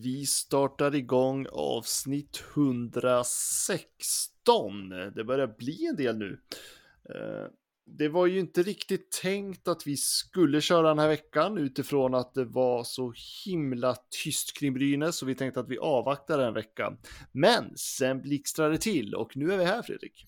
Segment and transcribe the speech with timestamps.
[0.00, 4.88] Vi startar igång avsnitt 116.
[4.88, 6.40] Det börjar bli en del nu.
[7.14, 7.46] Eh,
[7.86, 12.34] det var ju inte riktigt tänkt att vi skulle köra den här veckan utifrån att
[12.34, 13.12] det var så
[13.44, 16.96] himla tyst kring Brynäs så vi tänkte att vi avvaktar en vecka.
[17.32, 20.26] Men sen blixtrade det till och nu är vi här Fredrik.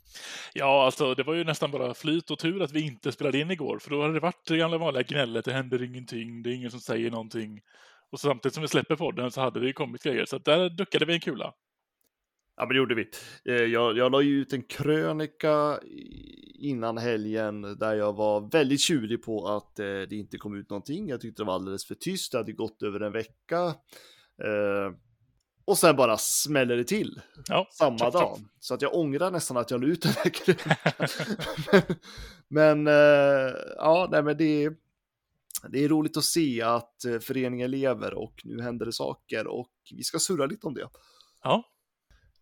[0.55, 3.51] Ja, alltså det var ju nästan bara flyt och tur att vi inte spelade in
[3.51, 6.55] igår, för då hade det varit det gamla vanliga gnället, det händer ingenting, det är
[6.55, 7.61] ingen som säger någonting.
[8.13, 11.05] Och samtidigt som vi släpper podden så hade det ju kommit grejer, så där duckade
[11.05, 11.55] vi en kula.
[12.57, 13.11] Ja, men det gjorde vi.
[13.45, 15.79] Eh, Jag, jag la ju ut en krönika
[16.55, 21.09] innan helgen där jag var väldigt tjurig på att eh, det inte kom ut någonting.
[21.09, 22.33] Jag tyckte det var alldeles för tyst.
[22.33, 23.65] Det hade gått över en vecka.
[24.45, 24.93] Eh,
[25.65, 28.39] och sen bara smäller det till Ja, samma tjoff, dag.
[28.61, 30.77] Så att jag ångrar nästan att jag la ut den här krönikan.
[32.49, 32.95] men men
[33.77, 34.71] ja, nej, men det,
[35.73, 39.71] det är roligt att se att eh, föreningen lever och nu händer det saker och
[39.97, 40.89] vi ska surra lite om det.
[41.43, 41.71] Ja,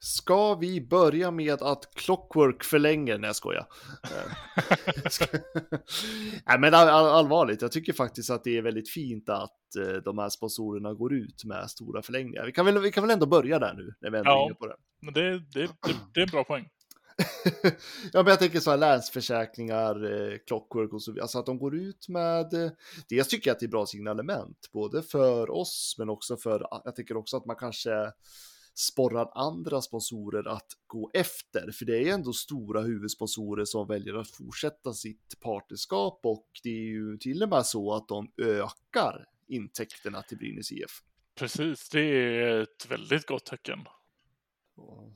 [0.04, 3.18] Ska vi börja med att Clockwork förlänger?
[3.18, 3.66] Nej, jag skojar.
[4.04, 5.40] Eh,
[6.46, 9.92] Nej, men all, all, allvarligt, jag tycker faktiskt att det är väldigt fint att eh,
[10.04, 12.46] de här sponsorerna går ut med stora förlängningar.
[12.46, 14.40] Vi kan väl, vi kan väl ändå börja där nu, när vi ändå Ja.
[14.42, 14.76] är inne på det.
[15.02, 16.68] men det, det, det, det är en bra poäng.
[18.12, 21.22] ja, men jag tänker så här länsförsäkringar, eh, Clockwork och så vidare.
[21.22, 22.70] Alltså att de går ut med, eh,
[23.08, 26.96] dels tycker jag att det är bra signalement, både för oss men också för, jag
[26.96, 28.12] tycker också att man kanske
[28.74, 34.30] sporrar andra sponsorer att gå efter, för det är ändå stora huvudsponsorer som väljer att
[34.30, 40.22] fortsätta sitt partnerskap och det är ju till och med så att de ökar intäkterna
[40.22, 41.02] till Brynäs IF.
[41.34, 43.78] Precis, det är ett väldigt gott tecken.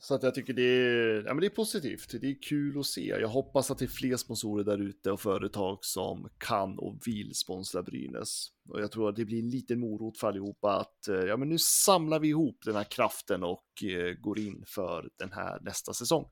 [0.00, 2.20] Så att jag tycker det är, ja, men det är positivt.
[2.20, 3.06] Det är kul att se.
[3.06, 7.34] Jag hoppas att det är fler sponsorer där ute och företag som kan och vill
[7.34, 8.48] sponsra Brynäs.
[8.68, 11.48] Och jag tror att det blir en liten morot för allihopa att eh, ja, men
[11.48, 15.92] nu samlar vi ihop den här kraften och eh, går in för den här nästa
[15.92, 16.28] säsong.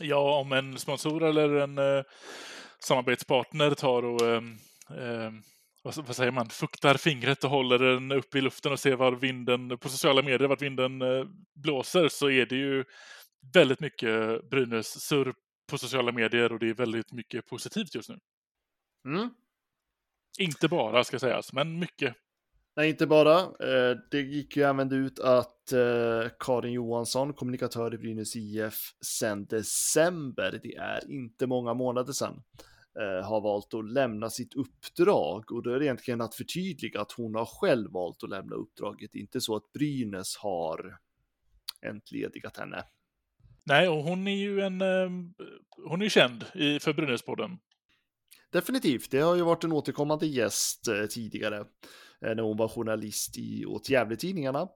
[0.00, 2.04] Ja, om en sponsor eller en eh,
[2.78, 4.42] samarbetspartner tar och eh,
[4.90, 5.32] eh,
[5.82, 9.12] vad, vad säger man, fuktar fingret och håller den upp i luften och ser var
[9.12, 11.24] vinden, på sociala medier, vart vinden eh,
[11.54, 12.84] blåser, så är det ju
[13.54, 15.34] väldigt mycket Brynäs-surr
[15.70, 18.18] på sociala medier och det är väldigt mycket positivt just nu.
[19.06, 19.30] Mm.
[20.38, 22.14] Inte bara, ska sägas, men mycket.
[22.76, 23.38] Nej, inte bara.
[23.40, 28.74] Eh, Det gick ju även ut att eh, Karin Johansson, kommunikatör i Brynäs IF,
[29.06, 32.42] sedan december, det är inte många månader sedan,
[33.24, 35.52] har valt att lämna sitt uppdrag.
[35.52, 39.14] Och då är det egentligen att förtydliga att hon har själv valt att lämna uppdraget,
[39.14, 40.98] inte så att Brynäs har
[41.86, 42.84] entledigat henne.
[43.64, 44.80] Nej, och hon är ju en...
[44.80, 45.10] Eh,
[45.88, 47.58] hon är ju känd i, för Brynäspodden.
[48.52, 51.58] Definitivt, det har ju varit en återkommande gäst eh, tidigare
[52.20, 54.68] eh, när hon var journalist i åt Gävletidningarna.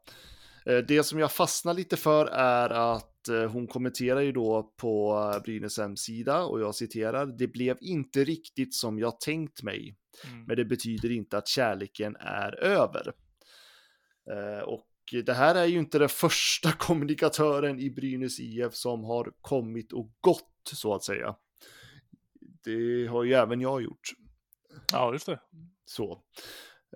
[0.67, 5.15] Eh, det som jag fastnar lite för är att eh, hon kommenterar ju då på
[5.37, 9.97] eh, Brynäs hemsida och jag citerar, det blev inte riktigt som jag tänkt mig,
[10.29, 10.45] Mm.
[10.45, 13.13] men det betyder inte att kärleken är över.
[14.31, 14.87] Eh, och
[15.25, 20.11] det här är ju inte den första kommunikatören i Brynäs IF som har kommit och
[20.21, 21.37] gått så att säga.
[22.65, 24.09] Det har ju även jag gjort.
[24.93, 25.41] Ja, just det.
[25.85, 26.23] Så.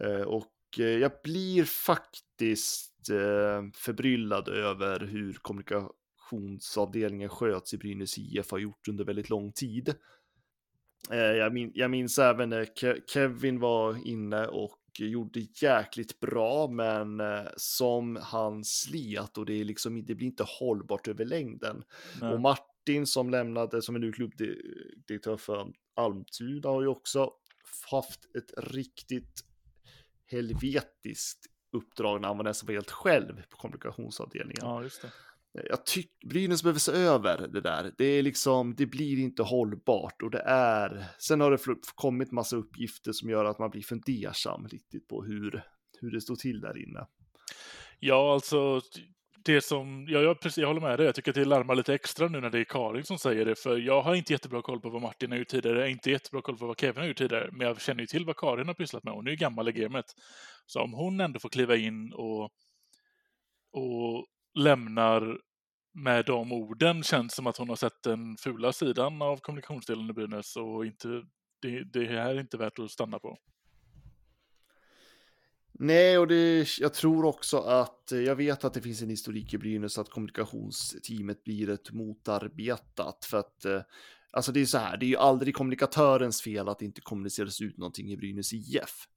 [0.00, 5.32] Eh, Och eh, jag blir faktiskt eh, förbryllad över hur
[6.28, 9.94] kommunikationsavdelningen sköts i Brynäs IF har gjort under väldigt lång tid.
[11.10, 16.68] Eh, Jag, min, jag minns även när Ke- Kevin var inne och gjorde jäkligt bra,
[16.68, 21.84] men eh, som han slet och det, är liksom, det blir inte hållbart över längden.
[22.20, 22.32] Nej.
[22.32, 27.32] Och Martin som lämnade, som är nu klubbdirektör för Almtuna, har ju också
[27.90, 29.44] haft ett riktigt
[30.26, 34.60] helvetiskt uppdrag när han var nästan helt själv på kommunikationsavdelningen.
[34.62, 35.12] Ja, just det.
[35.52, 37.92] Jag tycker Brynäs behöver se över det där.
[37.98, 41.58] Det är liksom, det blir inte hållbart och det är, sen har det
[41.94, 45.62] kommit massa uppgifter som gör att man blir fundersam riktigt på hur,
[46.00, 47.06] hur det står till där inne.
[47.98, 48.80] Ja, alltså
[49.44, 51.94] det som, ja, jag, precis, jag håller med dig, jag tycker att det larmar lite
[51.94, 54.80] extra nu när det är Karin som säger det, för jag har inte jättebra koll
[54.80, 57.08] på vad Martin har gjort tidigare, jag har inte jättebra koll på vad Kevin har
[57.08, 59.36] gjort tidigare, men jag känner ju till vad Karin har pysslat med, hon är ju
[59.36, 60.04] gammal i gamet.
[60.66, 62.44] Så om hon ändå får kliva in och,
[63.72, 64.26] och
[64.58, 65.38] lämnar
[65.92, 70.12] med de orden känns som att hon har sett den fula sidan av kommunikationsdelen i
[70.12, 71.08] Brynäs och inte,
[71.62, 73.38] det, det här är inte värt att stanna på.
[75.72, 79.58] Nej, och det, jag tror också att jag vet att det finns en historik i
[79.58, 83.80] Brynäs att kommunikationsteamet blir ett motarbetat för att eh,
[84.30, 87.60] alltså det är så här, det är ju aldrig kommunikatörens fel att det inte kommuniceras
[87.60, 89.08] ut någonting i Brynäs IF.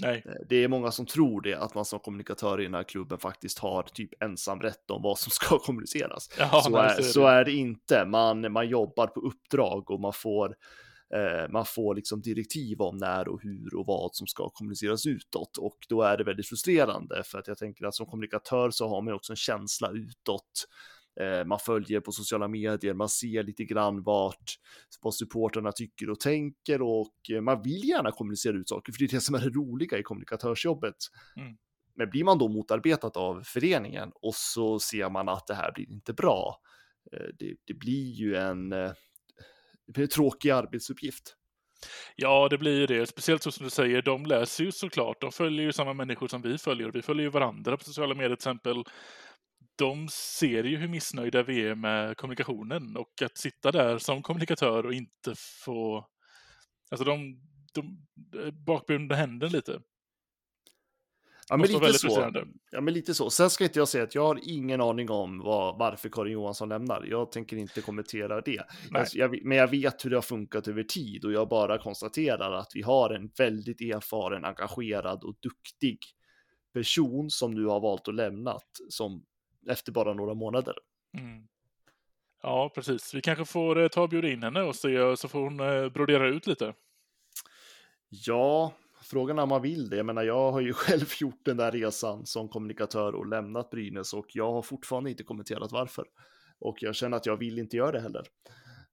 [0.00, 0.22] Nej.
[0.26, 3.18] Eh, Det är många som tror det, att man som kommunikatör i den här klubben
[3.18, 6.30] faktiskt har typ ensamrätt om vad som ska kommuniceras.
[6.38, 8.04] Ja, så, är, så är det inte.
[8.04, 10.54] Man, man jobbar på uppdrag och man får,
[11.14, 15.56] eh, man får liksom direktiv om när och hur och vad som ska kommuniceras utåt.
[15.56, 19.02] Och då är det väldigt frustrerande för att jag tänker att som kommunikatör så har
[19.02, 20.66] man också en känsla utåt.
[21.20, 24.54] Eh, man följer på sociala medier, man ser lite grann vart
[25.00, 29.04] vad supporterna tycker och tänker och eh, man vill gärna kommunicera ut saker för det
[29.04, 30.96] är det som är det roliga i kommunikatörsjobbet.
[31.36, 31.56] Mm.
[31.94, 35.90] Men blir man då motarbetad av föreningen och så ser man att det här blir
[35.90, 36.60] inte bra,
[37.12, 38.68] eh, det, det blir ju en,
[39.86, 41.36] blir en tråkig arbetsuppgift.
[42.16, 43.06] Ja, det blir ju det.
[43.06, 45.20] Speciellt så som du säger, de läser ju såklart.
[45.20, 46.90] De följer ju samma människor som vi följer.
[46.90, 48.84] Vi följer ju varandra på sociala medier till exempel.
[49.80, 54.86] De ser ju hur missnöjda vi är med kommunikationen och att sitta där som kommunikatör
[54.86, 55.34] och inte
[55.64, 56.06] få...
[56.90, 57.40] Alltså de,
[57.72, 58.06] de
[58.52, 59.80] bakbundna händer lite.
[61.48, 62.32] Ja, men lite så.
[62.70, 63.30] Ja, men lite så.
[63.30, 66.68] Sen ska inte jag säga att jag har ingen aning om vad, varför Karin Johansson
[66.68, 67.04] lämnar.
[67.04, 68.62] Jag tänker inte kommentera det.
[68.90, 72.52] Jag, jag, men jag vet hur det har funkat över tid och jag bara konstaterar
[72.52, 75.98] att vi har en väldigt erfaren, engagerad och duktig
[76.72, 79.24] person som nu har valt att lämnat som
[79.68, 80.74] efter bara några månader.
[81.18, 81.48] Mm.
[82.42, 83.14] Ja, precis.
[83.14, 85.88] Vi kanske får eh, ta och bjuda in henne och se, så får hon eh,
[85.88, 86.74] brodera ut lite.
[88.08, 88.72] Ja,
[89.02, 89.96] frågan är om man vill det.
[89.96, 94.14] Jag menar, jag har ju själv gjort den där resan som kommunikatör och lämnat Brynäs
[94.14, 96.06] och jag har fortfarande inte kommenterat varför.
[96.58, 98.26] Och jag känner att jag vill inte göra det heller.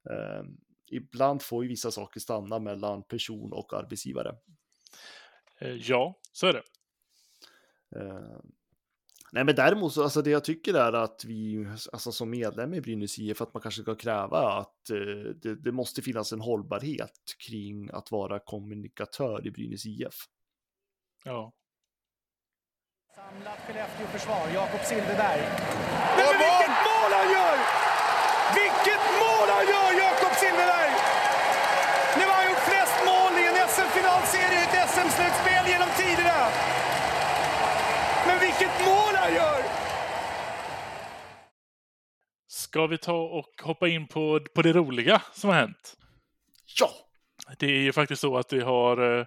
[0.09, 0.43] Eh,
[0.91, 4.35] ibland får ju vissa saker stanna mellan person och arbetsgivare.
[5.59, 6.63] Eh, Ja, så är det.
[7.99, 8.39] Eh,
[9.31, 12.81] nej, men däremot så, alltså det jag tycker är att vi, alltså som medlem i
[12.81, 17.19] Brynäs IF, att man kanske ska kräva att eh, det, det måste finnas en hållbarhet
[17.47, 20.15] kring att vara kommunikatör i Brynäs IF.
[21.23, 21.53] Ja.
[23.15, 25.41] Samlat Skellefteå-försvar, Jakob Silfverberg.
[26.17, 27.57] Men, men vilket mål han gör!
[28.59, 30.93] Vilket mål han gör, Jakob Silfverberg!
[32.17, 36.39] Nu har han gjort flest mål i en SM-finalserie i ett SM-slutspel genom tiderna.
[38.27, 39.61] Men vilket mål han gör!
[42.77, 45.97] Ska vi ta och hoppa in på, på det roliga som har hänt?
[46.79, 46.89] Ja!
[47.57, 49.25] Det är ju faktiskt så att det har, eh,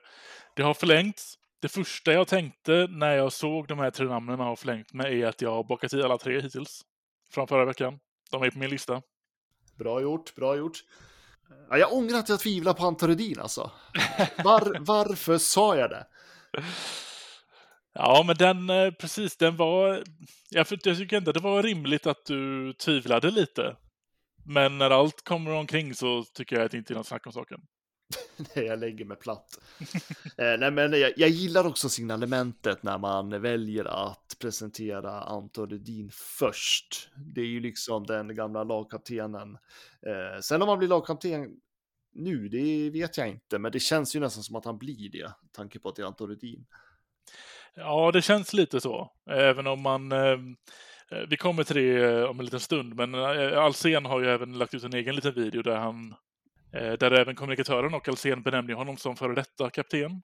[0.56, 1.34] det har förlängts.
[1.60, 5.26] Det första jag tänkte när jag såg de här tre namnen har förlängt med är
[5.26, 6.82] att jag har bockat i alla tre hittills.
[7.30, 7.98] Från förra veckan.
[8.30, 9.02] De är på min lista.
[9.78, 10.78] Bra gjort, bra gjort.
[11.70, 13.70] Ja, jag ångrar att jag tvivlar på Anton Rudin alltså.
[14.44, 16.06] Var, varför sa jag det?
[17.92, 20.04] Ja, men den, eh, precis, den var...
[20.50, 23.76] Jag, jag tycker ändå det var rimligt att du tvivlade lite.
[24.44, 27.32] Men när allt kommer omkring så tycker jag att det inte är något snack om
[27.32, 27.60] saken.
[28.54, 29.58] Nej, jag lägger mig platt.
[30.38, 36.10] eh, nej, men jag, jag gillar också signalementet när man väljer att presentera Anton Rudin
[36.12, 37.10] först.
[37.34, 39.58] Det är ju liksom den gamla lagkaptenen.
[40.06, 41.56] Eh, sen om han blir lagkapten
[42.12, 45.32] nu, det vet jag inte, men det känns ju nästan som att han blir det,
[45.52, 46.66] tanke på att det är Anton Rudin.
[47.74, 49.12] Ja, det känns lite så.
[49.30, 50.12] Även om man...
[50.12, 50.38] Eh,
[51.10, 54.26] eh, vi kommer till det eh, om en liten stund, men eh, Alsen har ju
[54.26, 56.14] även lagt ut en egen liten video där han...
[56.72, 60.22] Eh, där även kommunikatören och Alsen benämner honom som före detta kapten.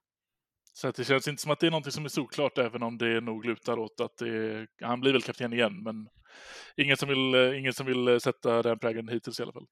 [0.73, 2.99] Så att det känns inte som att det är någonting som är såklart, även om
[2.99, 6.09] det nog lutar åt att det, han blir väl kapten igen, men
[6.77, 9.67] ingen som vill, eh, ingen som vill sätta den prägeln hittills i alla fall.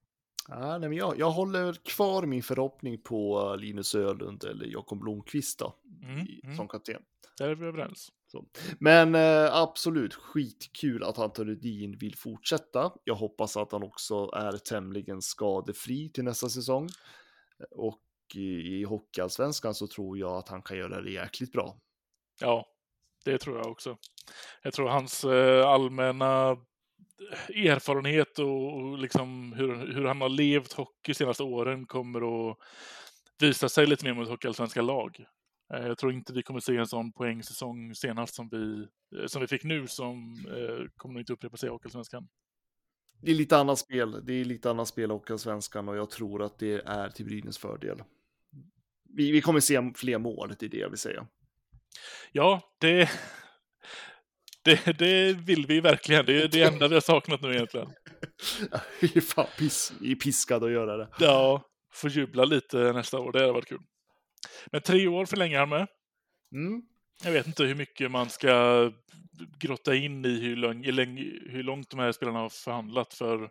[0.49, 5.59] Ja, nej, men jag, jag håller kvar min förhoppning på Linus Ölund eller Jakob Blomqvist
[5.59, 6.57] då, Mm, i, mm.
[6.57, 7.03] som kapten.
[7.39, 8.09] Där är vi överens.
[8.27, 8.45] Så.
[8.79, 12.93] Men eh, absolut, skitkul att Anton Rudin vill fortsätta.
[13.05, 16.89] Jag hoppas att han också är tämligen skadefri till nästa säsong.
[17.71, 18.01] Och
[18.35, 21.77] i, i Hockeyallsvenskan så tror jag att han kan göra det jäkligt bra.
[22.41, 22.67] Ja,
[23.25, 23.97] det tror jag också.
[24.63, 26.57] Jag tror hans eh, allmänna
[27.49, 32.59] erfarenhet och, och liksom hur, hur han har levt hockey de senaste åren kommer att
[33.41, 35.27] visa sig lite mer mot hockeyallsvenska lag.
[35.75, 38.87] Eh, Jag tror inte vi kommer se en sån poängsäsong senast som vi,
[39.21, 42.29] eh, som vi fick nu som eh, kommer inte upprepa sig i Hockeyallsvenskan.
[43.23, 44.21] Det är lite annat spel.
[44.27, 47.59] Det är lite annat spel och svenskan och jag tror att det är till Brynäs
[47.59, 48.03] fördel.
[49.17, 51.27] Vi, vi kommer se fler mål, det är det jag vill säga.
[52.33, 53.11] Ja, det,
[54.65, 56.27] det, det vill vi verkligen.
[56.27, 57.89] Det är det enda vi har saknat nu egentligen.
[59.01, 59.47] Vi är fan
[60.01, 61.09] vi är piskade att göra det.
[61.19, 63.33] Ja, få jubla lite nästa år.
[63.33, 63.83] Det hade varit kul.
[64.73, 65.87] Men tre år förlänger han med.
[66.55, 66.83] Mm.
[67.25, 68.91] Jag vet inte hur mycket man ska
[69.59, 73.15] grotta in i hur, lång, hur lång- hur långt de här spelarna har förhandlat.
[73.15, 73.49] För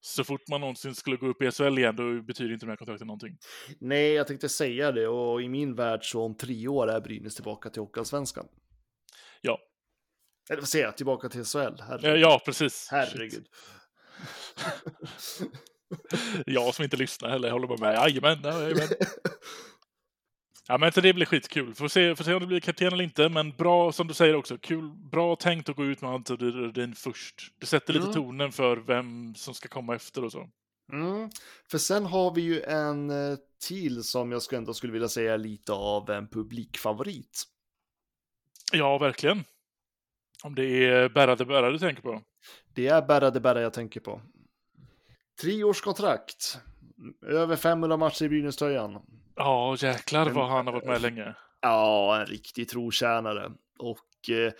[0.00, 2.76] så fort man någonsin skulle gå upp i SHL igen, då betyder inte de här
[2.76, 3.38] kontrakten någonting.
[3.80, 7.34] Nej, jag tänkte säga det och i min värld så om tre år är Brynäs
[7.34, 8.46] tillbaka till Hockeyallsvenskan.
[9.40, 9.58] Ja,
[10.50, 10.96] Eller vad säger jag?
[10.96, 11.58] Tillbaka till SHL?
[11.80, 12.20] Herregud.
[12.20, 12.88] ja precis.
[12.90, 13.46] Herregud.
[16.46, 17.94] Jag som inte lyssnar heller, jag håller bara med.
[17.94, 18.88] Jajamän, jajamän.
[20.70, 21.74] Ja, men så det blir skitkul.
[21.74, 24.34] Får se, får se om det blir kapten eller inte, men bra, som du säger
[24.34, 27.52] också, kul, bra tänkt att gå ut med Anton Rudin först.
[27.58, 28.14] Det sätter lite Mm.
[28.14, 30.48] tonen för vem som ska komma efter och så.
[30.92, 31.30] Mm.
[31.70, 35.36] För sen har vi ju en eh, till som jag skulle ändå skulle vilja säga
[35.36, 37.42] lite av en publikfavorit.
[38.72, 39.44] Ja, verkligen.
[40.42, 42.22] Om det är Berra Berra du tänker på.
[42.74, 44.20] Det är Berra de Berra jag tänker på.
[45.40, 46.58] Treårskontrakt.
[47.26, 49.02] Över 500 matcher i Brynäs-tröjan.
[49.36, 51.34] Ja, jäklar vad han har varit med länge.
[51.60, 53.52] Ja, en riktig trotjänare.
[53.78, 54.52] Och, eh,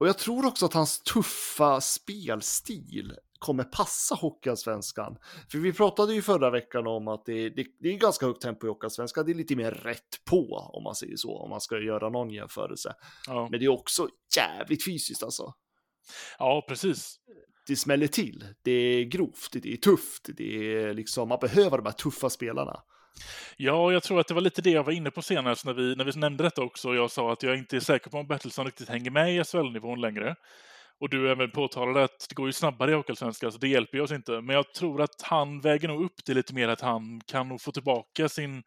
[0.00, 5.18] och jag tror också att hans tuffa spelstil kommer passa Hockeyallsvenskan.
[5.50, 8.66] För vi pratade ju förra veckan om att det, det, det är ganska högt tempo
[8.66, 9.26] i Hockeyallsvenskan.
[9.26, 12.30] Det är lite mer rätt på, om man säger så, om man ska göra någon
[12.30, 12.94] jämförelse.
[13.26, 15.54] Ja, Men det är också jävligt fysiskt alltså.
[16.38, 17.20] ja precis.
[17.68, 21.86] Det smäller till, det är grovt, det är tufft, det är liksom, man behöver de
[21.86, 22.82] här tuffa spelarna.
[23.56, 25.96] Ja, jag tror att det var lite det jag var inne på senast när vi,
[25.96, 26.94] när vi nämnde detta också.
[26.94, 30.00] Jag sa att jag inte är säker på om Bertilsson riktigt hänger med i SHL-nivån
[30.00, 30.34] längre.
[31.00, 34.04] Och du även påtalade att det går ju snabbare i Hockeyallsvenskan, så det hjälper ju
[34.04, 34.40] oss inte.
[34.40, 37.60] Men jag tror att han väger nog upp det lite mer, att han kan nog
[37.60, 38.62] få tillbaka sin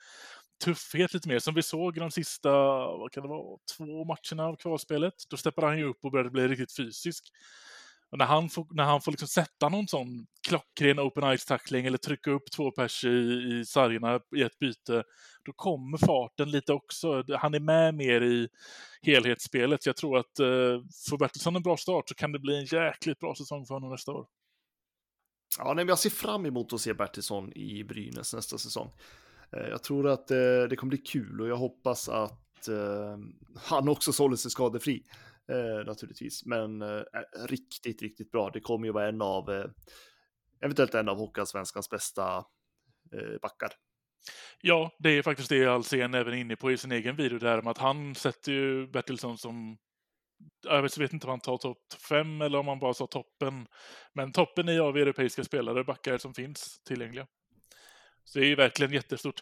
[0.65, 1.39] tuffhet lite mer.
[1.39, 2.51] Som vi såg i de sista,
[2.98, 5.13] vad kan det vara, två matcherna av kvalspelet.
[5.29, 7.24] Då steppade han ju upp och började bli riktigt fysisk.
[8.12, 11.98] Och när han får, när han får liksom sätta någon sån klockren open ice-tackling eller
[11.98, 15.03] trycka upp två pers i, i sargerna i ett byte,
[15.46, 17.24] då kommer farten lite också.
[17.38, 18.50] Han är med mer i
[19.01, 19.86] helhetsspelet.
[19.86, 23.20] Jag tror att eh, får Bertilsson en bra start så kan det bli en jäkligt
[23.20, 24.27] bra säsong för honom nästa år.
[25.58, 28.91] Ja, nej, men jag ser fram emot att se Bertilsson i Brynäs nästa säsong.
[29.51, 30.38] Eh, jag tror att eh,
[30.70, 33.18] det kommer bli kul och jag hoppas att eh,
[33.56, 35.03] han också sålde sig skadefri.
[35.51, 38.50] Eh, naturligtvis, men eh, eh, riktigt, riktigt bra.
[38.50, 39.65] Det kommer ju vara en av, eh,
[40.62, 42.38] eventuellt en av Hockeyallsvenskans bästa
[43.13, 43.70] eh, backar.
[44.62, 47.72] Ja, det är faktiskt det Alsen även inne på i sin egen video där med
[47.72, 49.77] att han sätter ju Bertilsson som
[50.63, 53.67] jag vet, vet inte om han tar topp fem eller om han bara sa toppen.
[54.13, 57.27] Men toppen i av europeiska spelare, backar som finns tillgängliga.
[58.24, 59.41] Så det är ju verkligen jättestort.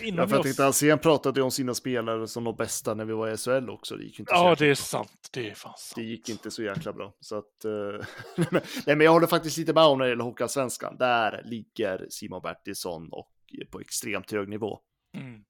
[0.00, 3.28] Inom Ja, för jag Alsen pratade om sina spelare som de bästa när vi var
[3.28, 3.96] i SHL också.
[3.96, 5.28] Det gick inte så Ja, det är sant.
[5.32, 5.92] Det är fan sant.
[5.96, 7.14] Det gick inte så jäkla bra.
[7.20, 8.06] Så att, eh,
[8.86, 10.96] nej, men jag håller faktiskt lite med om när det gäller Hockeyallsvenskan.
[10.98, 13.30] Där ligger Simon Bertilsson och
[13.70, 14.80] på extremt hög nivå.
[15.14, 15.44] Mm.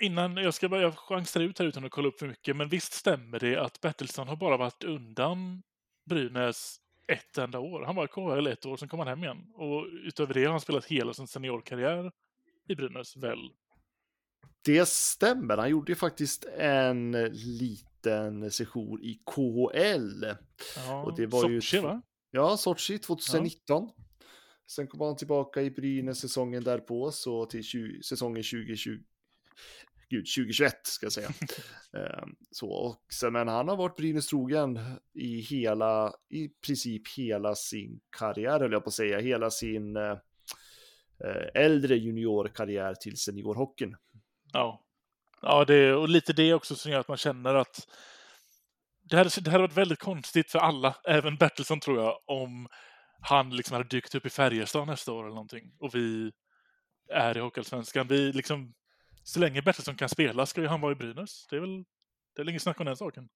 [0.00, 2.68] Innan, jag ska bara, jag chansar ut här utan att kolla upp för mycket, men
[2.68, 5.62] visst stämmer det att Bertilsson har bara varit undan
[6.08, 6.76] Brynäs
[7.12, 7.82] ett enda år?
[7.82, 9.46] Han var i KHL ett år, sen kom han hem igen.
[9.54, 12.12] Och utöver det har han spelat hela sin seniorkarriär
[12.68, 13.50] i Brynäs, väl?
[14.64, 20.24] Det stämmer, han gjorde ju faktiskt en liten session i KHL.
[20.76, 22.02] Ja, Och det var ju Sochi, två- va?
[22.30, 23.90] Ja, Sochi 2019.
[24.70, 28.98] Sen kom han tillbaka i Brynäs säsongen därpå, så till 20, säsongen 2020.
[30.10, 31.28] Gud, 2021 ska jag säga.
[31.92, 34.78] Ehm, så, och sen, men han har varit Brynäs trogen
[35.14, 40.10] i hela, i princip hela sin karriär, höll jag på att säga, hela sin eh,
[41.24, 43.96] eh, äldre juniorkarriär till seniorhockeyn.
[44.52, 44.84] Ja.
[45.42, 47.88] Ja, det, och lite det också som gör att man känner att
[49.02, 52.68] det hade, det hade varit väldigt konstigt för alla, även Bertilsson tror jag, om
[53.20, 56.32] han liksom hade dykt upp i Färjestad nästa år eller någonting och vi
[57.12, 58.08] är i Hockeyallsvenskan.
[58.08, 58.74] Vi liksom,
[59.22, 61.46] så länge Bertilsson kan spela ska ju han vara i Brynäs.
[61.50, 61.84] Det är väl,
[62.34, 63.28] det är väl inget snack om den saken.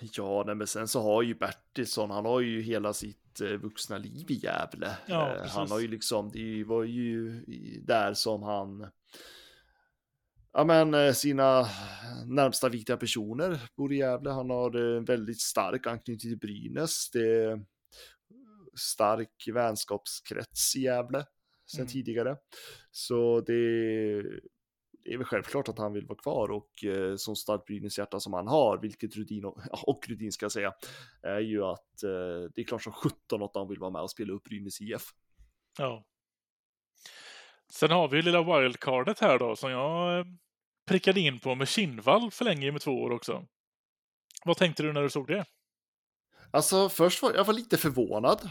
[0.00, 3.98] Ja, nej, men sen så har ju Bertilsson, han har ju hela sitt eh, vuxna
[3.98, 4.96] liv i Gävle.
[5.06, 7.44] Ja, Eh, han har ju liksom, det var ju
[7.82, 8.90] där som han,
[10.56, 11.66] ja men eh, sina
[12.26, 14.30] närmsta viktiga personer bor i Gävle.
[14.30, 17.10] Han har eh, en väldigt stark anknytning till Brynäs.
[17.10, 17.64] Det är
[18.78, 21.24] stark vänskapskrets i Gävle
[21.66, 21.92] sen Mm.
[21.92, 22.36] tidigare.
[22.90, 23.52] Så det,
[25.04, 28.48] är väl självklart att han vill vara kvar och eh, som starkt Brynäs-hjärta som han
[28.48, 29.58] har, vilket Rudin och,
[29.88, 30.72] och Rudin ska jag säga,
[31.22, 34.10] är ju att eh, det är klart som 17 att han vill vara med och
[34.10, 35.02] spela upp Brynäs IF.
[35.78, 36.04] Ja.
[37.72, 40.24] Sen har vi lilla wildcardet här då som jag eh,
[40.86, 43.46] prickade in på med Kinnvall förlänger med två år också.
[44.44, 45.44] Vad tänkte du när du såg det?
[46.50, 48.50] Alltså först var jag var lite förvånad.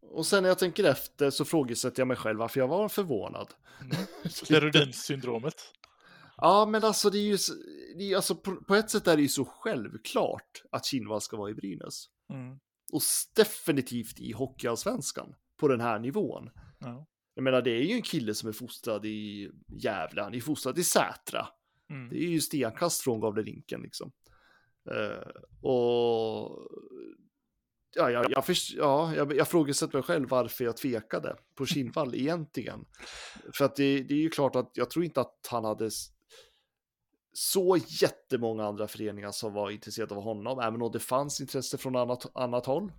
[0.00, 3.48] Och sen när jag tänker efter så frågasätter jag mig själv varför jag var förvånad.
[3.80, 3.96] Mm.
[4.48, 5.54] Det Rudin-syndromet.
[6.36, 7.38] Ja, men alltså det är ju,
[7.96, 11.36] det är, alltså på, på, ett sätt är det ju så självklart att Kinnvall ska
[11.36, 12.04] vara i Brynäs.
[12.32, 12.58] Mm.
[12.92, 13.02] Och
[13.36, 16.50] definitivt i Hockeyallsvenskan på den här nivån.
[16.78, 17.06] Ja.
[17.40, 20.78] Jag menar, det är ju en kille som är fostrad i Gävle, han är fostrad
[20.78, 21.48] i Sätra.
[21.90, 22.08] Mm.
[22.08, 24.12] Det är ju stenkast från Gavlerinken liksom.
[24.90, 26.68] Uh, och
[27.94, 32.14] ja, jag, jag, först, ja, jag, jag frågasätter mig själv varför jag tvekade på Kinnvall
[32.14, 32.84] egentligen.
[33.54, 35.90] För att det, det är ju klart att jag tror inte att han hade
[37.32, 41.96] så jättemånga andra föreningar som var intresserade av honom, även om det fanns intresse från
[41.96, 42.92] annat, annat håll.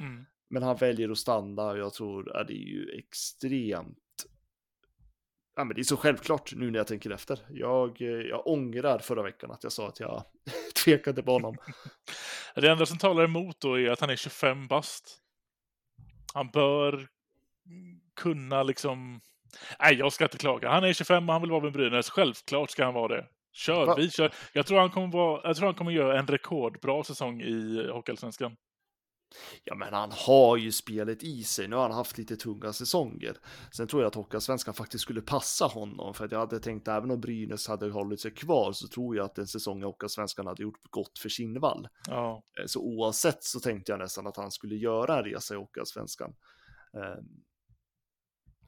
[0.00, 0.24] Mm.
[0.52, 3.98] Men han väljer att stanna och jag tror att det är ju extremt
[5.56, 7.38] Ja, men det är så självklart nu när jag tänker efter.
[7.50, 10.24] Jag, jag ångrar förra veckan att jag sa att jag
[10.84, 11.56] tvekade på honom.
[12.54, 15.18] Det enda som talar emot då är att han är 25 bast.
[16.34, 17.08] Han bör
[18.16, 19.20] kunna liksom...
[19.80, 20.70] Nej, jag ska inte klaga.
[20.70, 22.10] Han är 25 och han vill vara med Brynäs.
[22.10, 23.26] Självklart ska han vara det.
[23.52, 23.94] Kör, Va?
[23.98, 24.32] vi kör.
[24.52, 28.56] Jag tror han kommer vara, jag tror han kommer göra en rekordbra säsong i Hockeyallsvenskan.
[29.64, 31.68] Ja, men han har ju spelet i sig.
[31.68, 33.36] Nu har han haft lite tunga säsonger.
[33.76, 36.14] Sen tror jag att Hockeyallsvenskan faktiskt skulle passa honom.
[36.14, 39.24] För att jag hade tänkt, även om Brynäs hade hållit sig kvar, så tror jag
[39.24, 41.88] att en säsong i Hockeyallsvenskan hade gjort gott för Kinnvall.
[42.06, 42.42] Ja.
[42.66, 46.34] Så oavsett så tänkte jag nästan att han skulle göra en resa i Hockeyallsvenskan.
[46.92, 47.44] Um,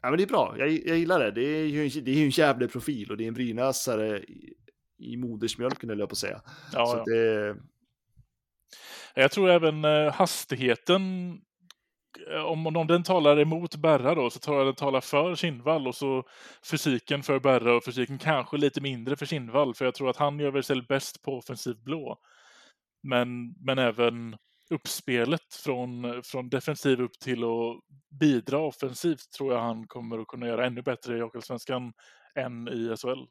[0.03, 0.55] ja, men det är bra.
[0.59, 1.31] Jag, jag gillar det.
[1.31, 4.55] Det är ju, det är en jävla profil och det är en brynäsare i,
[4.99, 6.43] i modersmjölken, eller jag på att säga.
[6.73, 7.05] Ja, så ja.
[7.05, 7.57] det
[9.15, 11.33] jag tror även eh, hastigheten,
[12.31, 15.87] eh, om, om den talar emot Berra då, så tror jag den talar för Kindvall
[15.87, 16.25] och så
[16.71, 20.39] fysiken för Berra och fysiken kanske lite mindre för Kindvall, för jag tror att han
[20.39, 22.19] gör sig bäst på offensiv blå.
[23.03, 24.37] Men, men även
[24.71, 27.81] uppspelet från, från defensiv upp till att
[28.21, 31.93] bidra offensivt tror jag han kommer att kunna göra ännu bättre i Hockeyallsvenskan
[32.35, 33.25] än i SHL.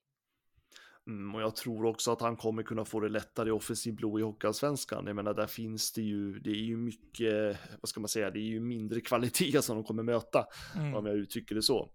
[1.07, 4.19] Mm, och jag tror också att han kommer kunna få det lättare i offensiv blå
[4.19, 5.07] i Hockeyallsvenskan.
[5.07, 8.39] Jag menar, där finns det ju, det är ju mycket, vad ska man säga, det
[8.39, 10.95] är ju mindre kvalitet som de kommer möta, Mm.
[10.95, 11.91] om jag uttrycker det så.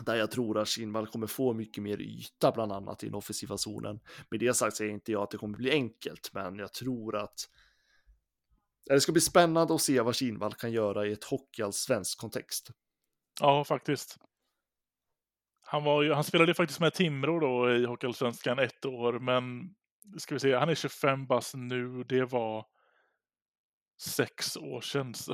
[0.00, 3.58] Där jag tror att Kinnvall kommer få mycket mer yta, bland annat i den offensiva
[3.58, 4.00] zonen.
[4.30, 7.48] Med det sagt säger inte jag att det kommer bli enkelt, men jag tror att
[8.84, 12.70] det ska bli spännande att se vad Kinnvall kan göra i ett hockeyallsvensk kontext.
[13.40, 14.16] Ja, faktiskt.
[15.66, 19.74] Han, var ju, han spelade faktiskt med Timrå då i Hockeyallsvenskan ett år, men
[20.18, 22.04] ska vi se, han är 25 bast nu.
[22.04, 22.64] Det var
[24.02, 25.14] sex år sedan.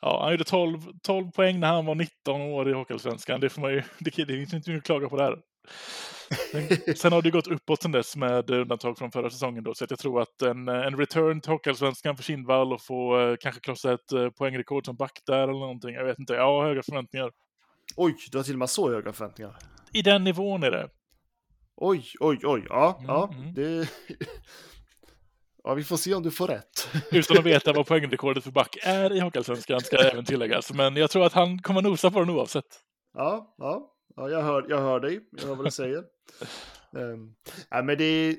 [0.00, 3.40] Ja, han gjorde 12, 12 poäng när han var 19 år i Hockeyallsvenskan.
[3.40, 5.38] Det får man ju, det, det är inte mycket att klaga på där.
[6.52, 9.84] Sen, sen har det gått uppåt sen dess med undantag från förra säsongen då, så
[9.84, 13.60] att jag tror att en, en return till Hockeyallsvenskan för Kindvall och få eh, kanske
[13.60, 15.94] krossa ett eh, poängrekord som back där eller någonting.
[15.94, 17.30] Jag vet inte, jag har höga förväntningar.
[17.96, 19.56] Oj, du har till och med så höga förväntningar.
[19.92, 20.88] I den nivån är det.
[21.76, 23.54] Oj, oj, oj, ja, Mm, ja, mm.
[23.54, 23.88] det...
[25.64, 26.88] Ja, vi får se om du får rätt.
[27.12, 30.72] Utan att veta vad poängrekordet för back är i Hockeyallsvenskan ska även tilläggas.
[30.72, 32.80] Men jag tror att han kommer nosa på den oavsett.
[33.14, 35.20] Ja, ja, ja jag, hör, jag hör dig.
[35.30, 35.98] Jag hör vad du säger.
[36.92, 37.34] um,
[37.70, 38.36] nej, men det...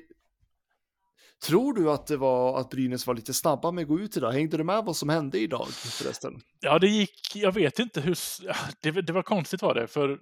[1.46, 4.32] Tror du att det var att Brynäs var lite snabba med att gå ut idag?
[4.32, 6.40] Hängde du med vad som hände idag förresten?
[6.60, 10.20] Ja, det gick, jag vet inte hur, ja, det, det var konstigt var det, för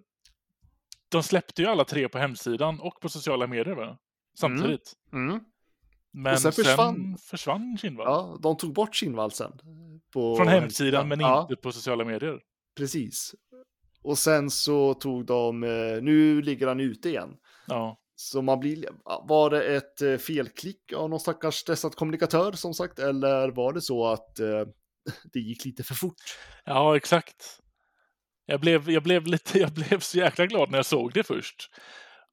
[1.09, 3.99] de släppte ju alla tre på hemsidan och på sociala medier va?
[4.39, 4.93] samtidigt.
[5.13, 5.41] Mm.
[6.13, 8.07] Men Och sen sen försvann- försvann, Kindvall.
[8.07, 9.53] Ja, de tog bort Kinnvall sen.
[10.13, 12.41] På Från hemsidan, men Ja, inte på sociala medier.
[12.77, 13.35] precis.
[14.03, 17.37] Och sen så tog de, eh, nu ligger han ute igen.
[17.67, 18.89] Ja, så man blir,
[19.29, 23.81] var det ett eh, felklick av någon stackars stressad kommunikatör som sagt, eller var det
[23.81, 24.63] så att eh,
[25.33, 26.15] det gick lite för fort?
[26.65, 27.61] ja exakt.
[28.47, 31.71] Jag blev, jag, blev lite, jag blev så jäkla glad när jag såg det först.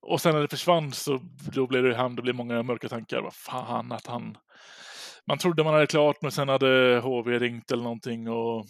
[0.01, 1.21] Och sen när det försvann så
[1.53, 3.21] då blev det han, det blev många mörka tankar.
[3.21, 4.37] Vad fan att han...
[5.27, 8.65] Man trodde man hade klart men sen hade HV ringt eller någonting och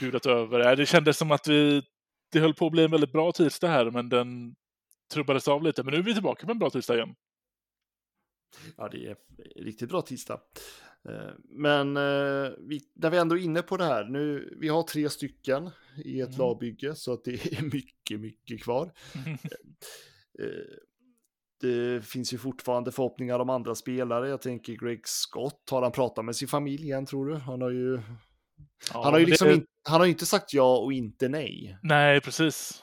[0.00, 0.76] budat över.
[0.76, 1.82] Det kändes som att vi...
[2.32, 4.54] Det höll på att bli en väldigt bra tisdag här men den
[5.12, 5.82] trubbades av lite.
[5.82, 7.14] Men nu är vi tillbaka på en bra tisdag igen.
[8.76, 9.16] Ja, det är
[9.56, 10.40] riktigt bra tisdag.
[11.08, 14.82] Eh, Men eh, vi, när vi ändå är inne på det här, nu, vi har
[14.82, 15.70] tre stycken
[16.04, 16.38] i ett Mm.
[16.38, 18.92] lagbygge så att det är mycket, mycket kvar.
[20.40, 20.48] Eh,
[21.60, 24.28] Det finns ju fortfarande förhoppningar om andra spelare.
[24.28, 27.34] Jag tänker Greg Scott, har han pratat med sin familj igen tror du?
[27.34, 28.00] Han har ju,
[28.92, 31.78] Ja, han har ju liksom det- in, han har inte sagt ja och inte nej.
[31.82, 32.82] Nej, precis.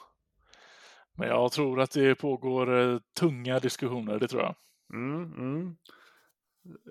[1.18, 4.54] Men jag tror att det pågår eh, tunga diskussioner, det tror jag.
[4.92, 5.76] Mm, mm.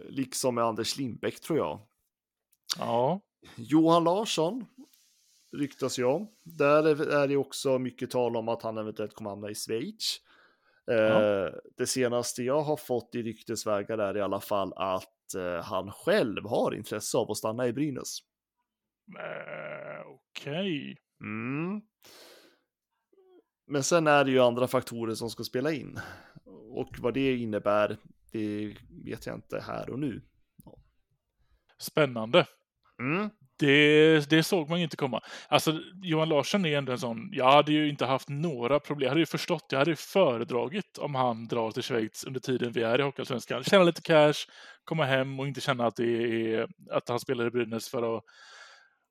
[0.09, 1.79] Liksom med Anders Lindbäck tror jag.
[2.79, 3.21] Ja,
[3.55, 4.65] Johan Larsson
[5.57, 6.27] ryktas om.
[6.43, 10.17] Där är det också mycket tal om att han eventuellt kommer hamna i Schweiz.
[10.91, 11.51] Eh, Ja.
[11.77, 16.45] Det senaste jag har fått i ryktesvägar är i alla fall att eh, han själv
[16.47, 18.19] har intresse av att stanna i Brynäs.
[19.19, 20.97] eh, okej.
[21.21, 21.81] Mm.
[23.67, 25.99] Men sen är det ju andra faktorer som ska spela in.
[26.71, 27.97] Och vad det innebär,
[28.31, 28.75] det
[29.05, 30.21] vet jag inte här och nu.
[31.77, 32.45] Spännande.
[32.99, 33.29] Mm.
[33.59, 35.21] Det, det såg man ju inte komma.
[35.47, 39.03] Alltså, Johan Larsson är ändå en sån, jag hade ju inte haft några problem.
[39.05, 42.71] Jag hade ju förstått, jag hade ju föredragit om han drar till Schweiz under tiden
[42.71, 43.63] vi är i Hockeyallsvenskan.
[43.63, 44.33] Tjäna lite cash,
[44.83, 48.23] komma hem och inte känna att, det är, att han spelar i Brynäs för att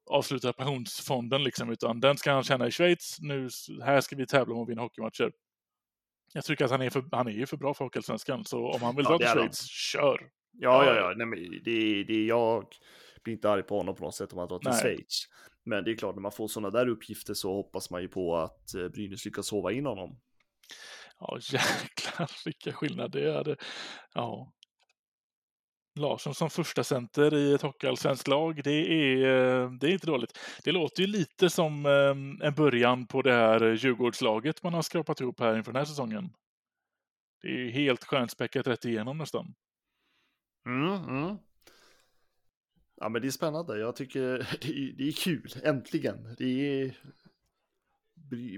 [0.06, 3.16] avsluta pensionsfonden liksom, utan den ska han tjäna i Schweiz.
[3.20, 3.48] Nu,
[3.82, 5.32] här ska vi tävla om att vinna hockeymatcher.
[6.32, 8.82] Jag tycker att han är, för, han är ju för bra för Hockeyallsvenskan, så om
[8.82, 9.38] han vill Ja, dra till är han.
[9.38, 10.30] Schweiz, kör!
[10.52, 11.14] Ja, ja, Ja.
[11.16, 12.66] Nej, men det, det, jag
[13.22, 14.80] blir inte arg på honom på något sätt om han drar till Nej.
[14.80, 15.24] Schweiz.
[15.64, 18.36] Men det är klart, när man får sådana där uppgifter så hoppas man ju på
[18.36, 20.20] att eh, Brynäs lyckas sova in honom.
[21.18, 23.56] Ja, jäklar vilka skillnader det är.
[24.14, 24.52] Ja.
[25.96, 29.16] Larsson som första center i ett hockeyallsvenskt lag, det är,
[29.62, 30.38] eh, det är inte dåligt.
[30.64, 34.82] Det låter ju lite som eh, en början på det här eh, Djurgårdslaget man har
[34.82, 36.32] skrapat ihop här inför den här säsongen.
[37.42, 39.54] Det är ju helt stjärnspäckat rätt igenom nästan.
[40.66, 41.36] Mm, mm.
[42.96, 43.78] Ja, men det är spännande.
[43.78, 44.20] Jag tycker
[44.60, 45.54] det är, det är kul.
[45.62, 46.34] Äntligen.
[46.38, 46.94] Det är...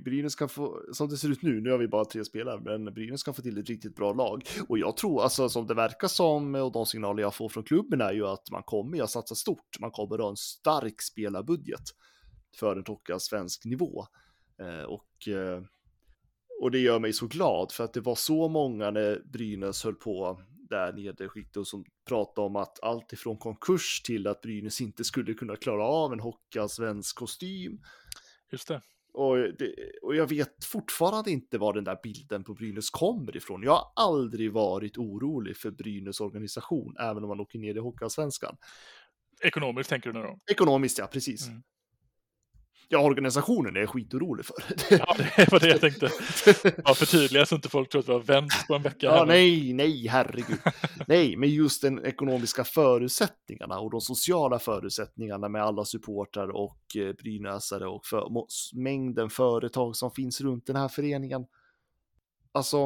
[0.00, 2.94] Brynäs kan få, som det ser ut nu, nu har vi bara tre spelare, men
[2.94, 4.42] Brynäs kan få till ett riktigt bra lag.
[4.68, 8.00] Och jag tror, alltså som det verkar som, och de signaler jag får från klubben
[8.00, 9.80] är ju att man kommer att satsa stort.
[9.80, 11.84] Man kommer att ha en stark spelarbudget
[12.56, 14.06] för en tocka svensk nivå.
[14.60, 15.62] Eh, och, eh,
[16.62, 19.94] och det gör mig så glad för att det var så många när Brynäs höll
[19.94, 24.40] på där nere i skiktet och som pratade om att allt ifrån konkurs till att
[24.40, 27.80] Brynäs inte skulle kunna klara av en svensk kostym.
[28.52, 28.82] Just det.
[29.16, 33.62] Och, det, och jag vet fortfarande inte var den där bilden på Brynäs kommer ifrån.
[33.62, 38.56] Jag har aldrig varit orolig för Brynäs organisation, även om man åker ner i Hockeyallsvenskan.
[39.40, 40.38] Ekonomiskt tänker du nu då?
[40.52, 41.48] Ekonomiskt, ja, precis.
[41.48, 41.62] Mm.
[42.88, 44.56] Ja, organisationen är jag skitorolig för.
[44.90, 46.10] Ja, det var det jag tänkte.
[46.84, 49.06] Ja, förtydliga så inte folk tror att vi har vänt på en vecka.
[49.06, 50.58] Ja, nej, nej, herregud.
[51.06, 57.12] nej, men just den ekonomiska förutsättningarna och de sociala förutsättningarna med alla supportrar och eh,
[57.12, 58.28] brynäsare och för,
[58.82, 61.46] mängden företag som finns runt den här föreningen.
[62.52, 62.78] Alltså,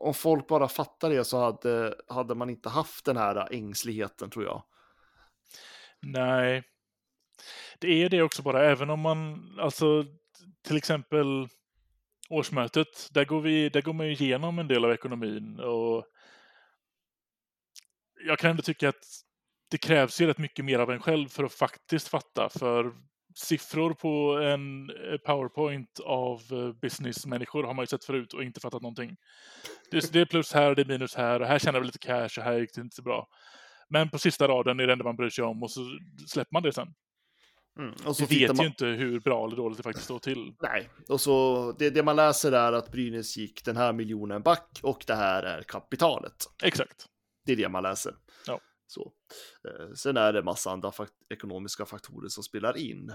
[0.00, 4.44] om, folk bara fattar det så hade, hade man inte haft den här ängsligheten tror
[4.44, 4.62] jag.
[6.00, 6.62] Nej.
[7.82, 10.04] Det är det också bara, även om man, alltså
[10.66, 11.48] till exempel
[12.30, 16.04] årsmötet, där går, vi, där går man ju igenom en del av ekonomin och
[18.26, 19.04] jag kan ändå tycka att
[19.70, 22.92] det krävs ju rätt mycket mer av en själv för att faktiskt fatta, för
[23.34, 28.60] siffror på en eh, powerpoint av eh, businessmänniskor har man ju sett förut och inte
[28.60, 29.16] fattat någonting.
[29.90, 31.98] Det, det är plus här och det är minus här och här tjänar vi lite
[31.98, 33.28] cash och här gick det inte så bra.
[33.88, 35.80] Men på sista raden är det enda man bryr sig om och så
[36.26, 36.94] släpper man det sen.
[37.78, 37.94] Mm.
[38.28, 38.64] Vi vet man...
[38.64, 40.54] ju inte hur bra eller dåligt det faktiskt står till.
[40.62, 44.80] Nej, och så det, det man läser är att Brynäs gick den här miljonen back
[44.82, 46.44] och det här är kapitalet.
[46.62, 47.06] Exakt.
[47.46, 48.14] Det är det man läser.
[48.46, 48.60] Ja.
[48.86, 49.12] Så.
[49.68, 53.10] Eh, Sen är det massa andra fak ekonomiska faktorer som spelar in.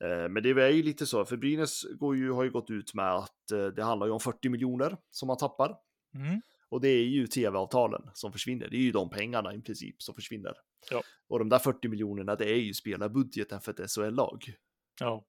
[0.00, 2.94] Eh, Men det är ju lite så, för Brynäs går ju, har ju gått ut
[2.94, 5.76] med att eh, det handlar ju om 40 miljoner som man tappar.
[6.14, 6.40] Mm.
[6.70, 8.68] Och det är ju tv-avtalen som försvinner.
[8.68, 10.54] Det är ju de pengarna i princip som försvinner.
[10.90, 11.02] Ja.
[11.28, 14.52] Och de där 40 miljonerna, det är ju spelarbudgeten för ett SHL-lag.
[15.00, 15.24] Ja.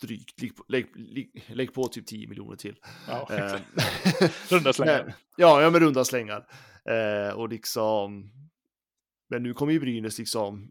[0.00, 2.76] Drygt, lägg, lägg, lägg, lägg på typ 10 miljoner till.
[3.08, 3.60] ja Eh.
[4.50, 5.04] Runda slängar.
[5.04, 6.46] men- Ja, ja, med runda slängar.
[6.84, 8.30] Eh, och liksom,
[9.28, 10.70] men nu kommer ju Brynäs liksom,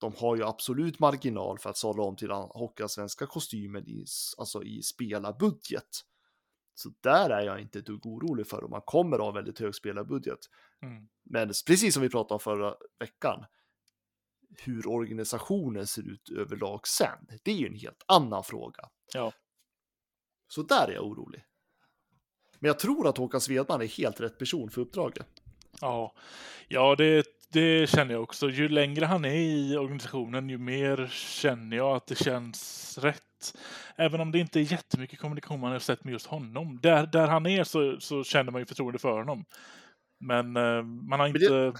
[0.00, 4.04] de har ju absolut marginal för att sålla om till den hockeyallsvenska kostymen i,
[4.38, 5.88] alltså i spelarbudget.
[6.78, 9.74] Så där är jag inte ett dugg orolig för om man kommer en väldigt hög
[9.74, 10.38] spelarbudget.
[10.82, 11.08] Mm.
[11.24, 13.44] Men precis som vi pratade om förra veckan,
[14.58, 18.88] hur organisationen ser ut överlag sen, det är ju en helt annan fråga.
[19.14, 19.32] Ja.
[20.48, 21.44] Så där är jag orolig.
[22.58, 25.28] Men jag tror att Håkan Svedman är helt rätt person för uppdraget.
[25.80, 26.14] Ja,
[26.68, 28.50] ja det, det känner jag också.
[28.50, 33.22] Ju längre han är i organisationen, ju mer känner jag att det känns rätt.
[33.96, 36.80] Även om det inte är jättemycket kommunikation man har sett med just honom.
[36.82, 39.44] Där, där han är så, så känner man ju förtroende för honom.
[40.20, 41.48] Men eh, man har inte...
[41.48, 41.72] det-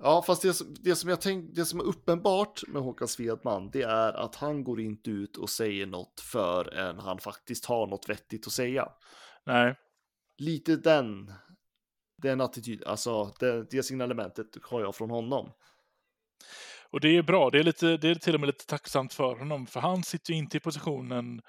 [0.00, 3.70] Ja, fast det, som- det, som jag tänk, det som är uppenbart med Håkan Svedman,
[3.70, 8.08] det är att han går inte ut och säger något förrän han faktiskt har något
[8.08, 8.88] vettigt att säga.
[9.46, 9.74] Nej,
[10.40, 11.32] Lite den,
[12.22, 15.50] den attityd, alltså det, det signalementet har jag från honom
[16.92, 17.50] och det är bra.
[17.50, 20.32] Det är, lite, det är till och med lite tacksamt för honom, för han sitter
[20.32, 21.40] ju inte i positionen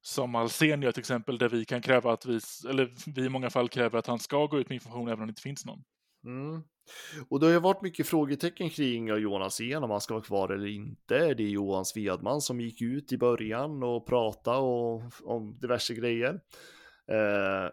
[0.00, 3.50] som Alsen gör till exempel, där vi kan kräva att vi, eller vi i många
[3.50, 5.82] fall kräver att han ska gå ut med information även om det inte finns någon.
[6.24, 6.62] Mm.
[7.30, 10.48] Och det har ju varit mycket frågetecken kring Johan Alsen, om han ska vara kvar
[10.48, 11.34] eller inte.
[11.34, 16.40] Det är Johan Svedman som gick ut i början och pratade och, om diverse grejer.
[17.10, 17.70] Eh,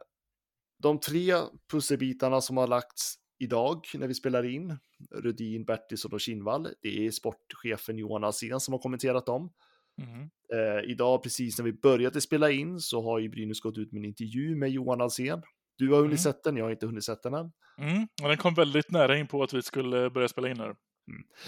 [0.84, 1.34] de tre
[1.71, 4.77] pusselbitarna som har lagts idag när vi spelar in,
[5.11, 9.53] Rudin, Bertilsson och Kinnvall, det är sportchefen Johan Alsen som har kommenterat dem.
[9.97, 10.29] Mhm.
[10.53, 13.99] Eh, idag, precis när vi började spela in, så har ju Brynäs gått ut med
[13.99, 15.41] en intervju med Johan Alsen.
[15.77, 16.17] Du har hunnit Mm.
[16.17, 17.51] sett den, jag har inte hunnit sett den än.
[17.77, 20.75] Mm, och den kom väldigt nära in på att vi skulle börja spela in här.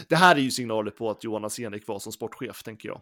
[0.09, 3.01] Det här är ju signaler på att Johan Alsen är kvar som sportchef, tänker jag.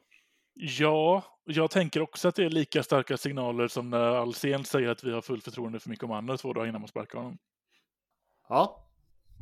[0.53, 5.03] Ja, jag tänker också att det är lika starka signaler som när Alsen säger att
[5.03, 7.37] vi har fullt förtroende för Mikko Manner två dagar innan man sparkar honom.
[8.49, 8.87] Ja,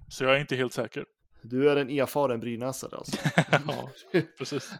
[0.10, 1.06] Så jag är inte helt säker.
[1.42, 3.18] du är en erfaren brynäsare alltså.
[3.68, 3.90] ja,
[4.38, 4.72] precis.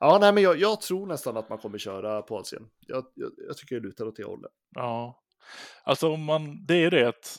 [0.00, 2.62] Ja, nej, men jag, jag tror nästan att man kommer köra på Alsen.
[2.86, 4.52] Jag, jag, jag tycker det lutar åt det hållet.
[4.74, 5.22] Ja,
[5.84, 7.36] alltså om man, det är det att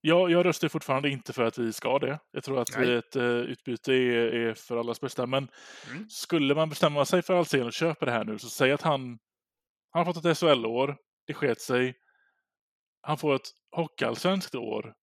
[0.00, 2.18] jag, jag röstar fortfarande inte för att vi ska det.
[2.30, 2.94] Jag tror att Nej.
[2.94, 5.26] ett uh, utbyte är, är för allas bästa.
[5.26, 5.48] Men
[5.90, 6.08] Mm.
[6.08, 9.18] skulle man bestämma sig för Alsen och köpa det här nu, så säg att han,
[9.90, 11.94] han har fått ett SHL-år, det sket sig.
[13.06, 14.94] Han får ett hockeyallsvenskt år.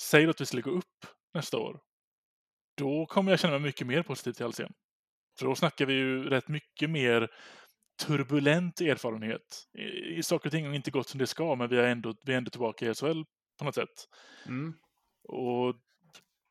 [0.00, 1.80] Säg att vi skulle gå upp nästa år.
[2.76, 4.72] Då kommer jag känna mig mycket mer positiv till Alsen.
[5.38, 7.30] För då snackar vi ju rätt mycket mer
[8.06, 9.64] turbulent erfarenhet.
[9.78, 12.14] I, i saker och ting har inte gått som det ska, men vi är ändå,
[12.22, 13.22] vi är ändå tillbaka i SHL
[13.58, 14.08] på något sätt.
[14.46, 14.74] Mm.
[15.28, 15.74] Och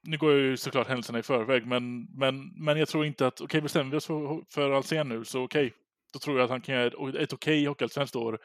[0.04, 3.41] nu går jag ju såklart händelserna i förväg, men, men, men jag tror inte att,
[3.41, 5.73] okej, bestämmer vi oss för, för Alsen nu, så okej,
[6.13, 8.39] då tror jag att han kan göra ett, ett okej hockeyallsvenskt år.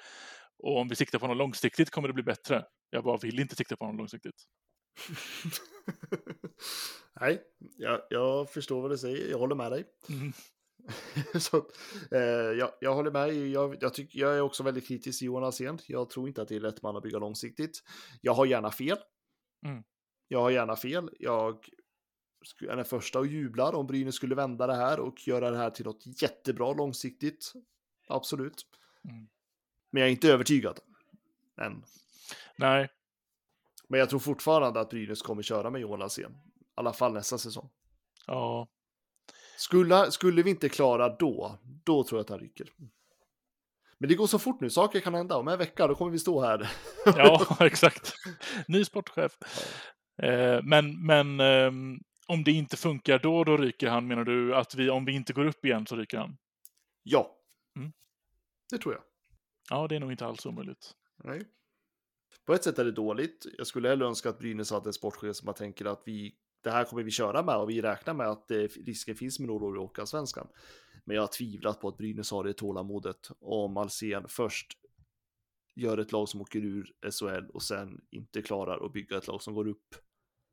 [0.62, 2.64] Och om vi siktar på något långsiktigt kommer det bli bättre.
[2.90, 4.44] Jag bara vill inte sikta på något långsiktigt.
[7.20, 7.42] nej,
[7.76, 9.30] jag, jag förstår vad du säger.
[9.30, 9.84] Jag håller med dig.
[10.08, 10.32] Mm.
[11.40, 11.56] Så,
[12.10, 12.20] eh,
[12.58, 13.34] jag, jag håller med.
[13.34, 15.78] Jag, jag, tycker, jag är också väldigt kritisk till Johan Alsen.
[15.86, 17.82] Jag tror inte att det är rätt man att bygga långsiktigt.
[18.20, 18.98] Jag har gärna fel.
[19.66, 19.82] Mm.
[20.28, 21.10] Jag har gärna fel.
[21.18, 21.68] Jag
[22.68, 25.70] är den första och jublar om Brynäs skulle vända det här och göra det här
[25.70, 27.52] till något jättebra långsiktigt.
[28.08, 28.66] Absolut.
[29.08, 29.28] Mm.
[29.90, 30.80] Men jag är inte övertygad.
[31.60, 31.84] Än.
[32.56, 32.88] Nej,
[33.88, 36.32] Men jag tror fortfarande att Brynäs kommer köra med Johan Alsen.
[36.32, 37.70] I alla fall nästa säsong.
[38.26, 38.68] ja,
[39.56, 42.72] Skulle, skulle vi inte klara då, då tror jag att han rycker.
[43.98, 45.36] Men det går så fort nu, saker kan hända.
[45.36, 46.70] Om en vecka då kommer vi stå här.
[47.04, 48.12] ja exakt.
[48.68, 49.38] Ny sportchef.
[50.22, 54.54] Eh, men men ehm, om det inte funkar då, då ryker han, menar du?
[54.54, 56.36] Att vi, om vi inte går upp igen så ryker han?
[57.02, 57.36] Ja.
[57.76, 57.92] Mm.
[58.70, 59.02] Det tror jag.
[59.70, 60.94] Ja, det är nog inte alls omöjligt.
[61.24, 61.42] Nej.
[62.46, 63.46] På ett sätt är det dåligt.
[63.58, 66.70] Jag skulle hellre önska att Brynäs hade en sportchef som man tänker att vi, det
[66.70, 69.66] här kommer vi köra med och vi räknar med att det, risken finns med några
[69.66, 70.48] år i Hockeyallsvenskan.
[71.04, 74.72] Men jag har tvivlat på att Brynäs har det tålamodet om Alsen först
[75.74, 79.42] gör ett lag som åker ur SHL och sen inte klarar att bygga ett lag
[79.42, 79.94] som går upp.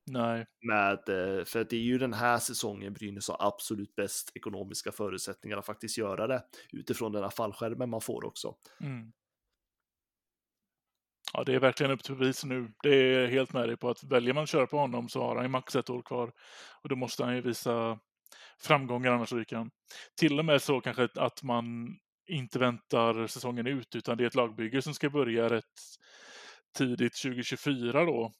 [0.09, 4.91] Nej, Med, eh, för det är ju den här säsongen Brynäs har absolut bäst ekonomiska
[4.91, 8.55] förutsättningar att faktiskt göra det utifrån den här fallskärmen man får också.
[8.81, 9.11] Mm.
[11.33, 12.73] Ja, det är verkligen upp till bevis nu.
[12.83, 15.35] Det är helt med dig på att väljer man att köra på honom så har
[15.35, 16.31] han ju max ett år kvar.
[16.83, 17.99] Och då måste han ju visa
[18.59, 19.69] framgångar, annars ryker han.
[20.19, 21.65] Till och med så kanske att man
[22.29, 25.65] inte väntar säsongen ut, utan det är ett lagbygge som ska börja rätt
[26.77, 28.31] tidigt 2024 då.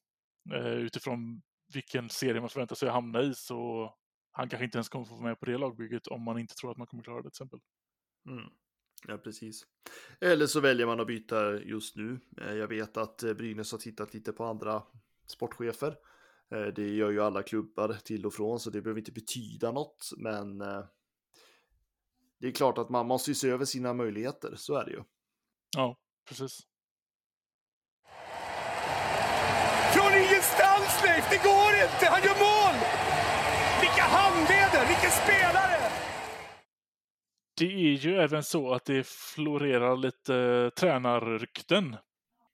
[0.54, 1.42] Eh, utifrån
[1.74, 3.94] vilken serie man förväntar sig hamna i, så
[4.32, 6.72] han kanske inte ens kommer få vara med på det lagbygget om man inte tror
[6.72, 7.60] att man kommer klara det till exempel.
[8.30, 8.44] Mm.
[9.08, 9.68] Ja, precis.
[10.22, 12.20] Eller så väljer man att byta just nu.
[12.42, 14.84] Eh, Jag vet att eh, Brynäs har tittat lite på andra
[15.28, 15.96] sportchefer.
[16.52, 20.10] Eh, Det gör ju alla klubbar till och från, så det behöver inte betyda något.
[20.18, 20.58] Men
[22.40, 25.04] det är klart att man måste se över sina möjligheter, så är det ju.
[25.76, 25.98] Ja,
[26.30, 26.60] precis.
[29.94, 32.06] Från ingenstans Leif, det går inte!
[32.14, 32.76] Han gör mål!
[33.82, 35.78] Vilka handleder, vilken spelare!
[37.58, 41.96] Det är ju även så att det florerar lite eh, tränarrykten.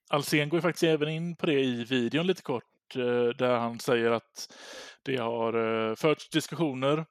[0.09, 3.79] Alsen går ju faktiskt även in på det i videon lite kort eh, där han
[3.79, 4.53] säger att
[5.03, 5.53] det har
[5.89, 7.05] eh, förts diskussioner,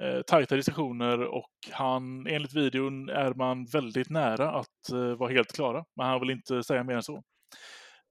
[0.00, 5.84] eh, tajta diskussioner och han, enligt videon är man väldigt nära att vara helt klara.
[5.96, 7.22] Men han vill inte säga mer än så.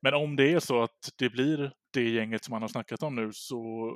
[0.03, 3.15] Men om det är så att det blir det gänget som han har snackat om
[3.15, 3.95] nu så,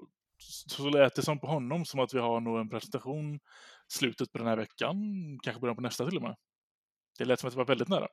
[0.67, 3.39] så lät det som på honom som att vi har nog en presentation
[3.88, 4.96] slutet på den här veckan,
[5.43, 6.36] kanske början på nästa till och med.
[7.17, 8.08] Det lät som att det var väldigt nära.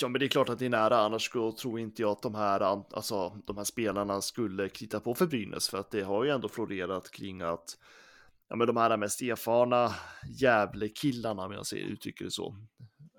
[0.00, 2.34] Ja, men det är klart att det är nära, annars tror inte jag att de
[2.34, 6.30] här, alltså, de här spelarna skulle krita på för Brynäs, för att det har ju
[6.30, 7.78] ändå florerat kring att
[8.48, 9.94] ja, men de här mest erfarna
[10.40, 12.56] jävle killarna om jag säger, uttrycker det så,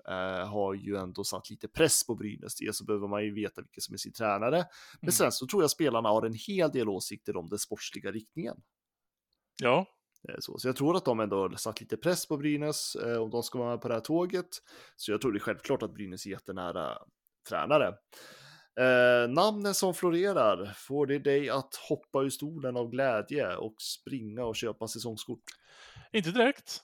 [0.08, 2.54] eh, har ju ändå satt lite press på Brynäs.
[2.56, 4.56] Dels så behöver man ju veta vilka som är sin tränare,
[5.00, 5.12] men Mm.
[5.12, 8.56] sen så tror jag spelarna har en hel del åsikter om den sportsliga riktningen.
[9.62, 9.86] Ja,
[10.28, 13.16] Eh, Så, så jag tror att de ändå har satt lite press på Brynäs eh,
[13.22, 14.46] om de ska vara med på det här tåget.
[14.96, 16.98] Så jag tror det är självklart att Brynäs är jättenära
[17.48, 17.88] tränare.
[18.80, 24.44] Eh, namnen som florerar, får det dig att hoppa ur stolen av glädje och springa
[24.44, 25.42] och köpa säsongskort?
[26.12, 26.80] inte direkt.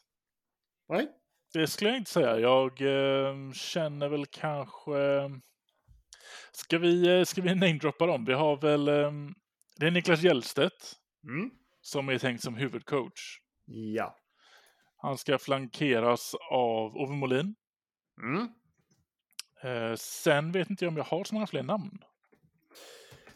[0.89, 1.09] Nej.
[1.53, 2.39] Det skulle jag inte säga.
[2.39, 5.31] Jag eh, känner väl kanske...
[6.53, 8.25] Ska vi, eh, ska vi namedroppa dem?
[8.25, 8.89] Vi har väl...
[8.89, 9.13] Eh,
[9.77, 11.51] det är Niklas Hjellstedt Mm.
[11.81, 13.41] som är tänkt som huvudcoach.
[13.67, 14.17] Ja.
[14.97, 17.55] Han ska flankeras av Ove Molin.
[18.23, 18.49] Mm.
[19.63, 21.99] Eh, sen vet inte jag om jag har så många fler namn.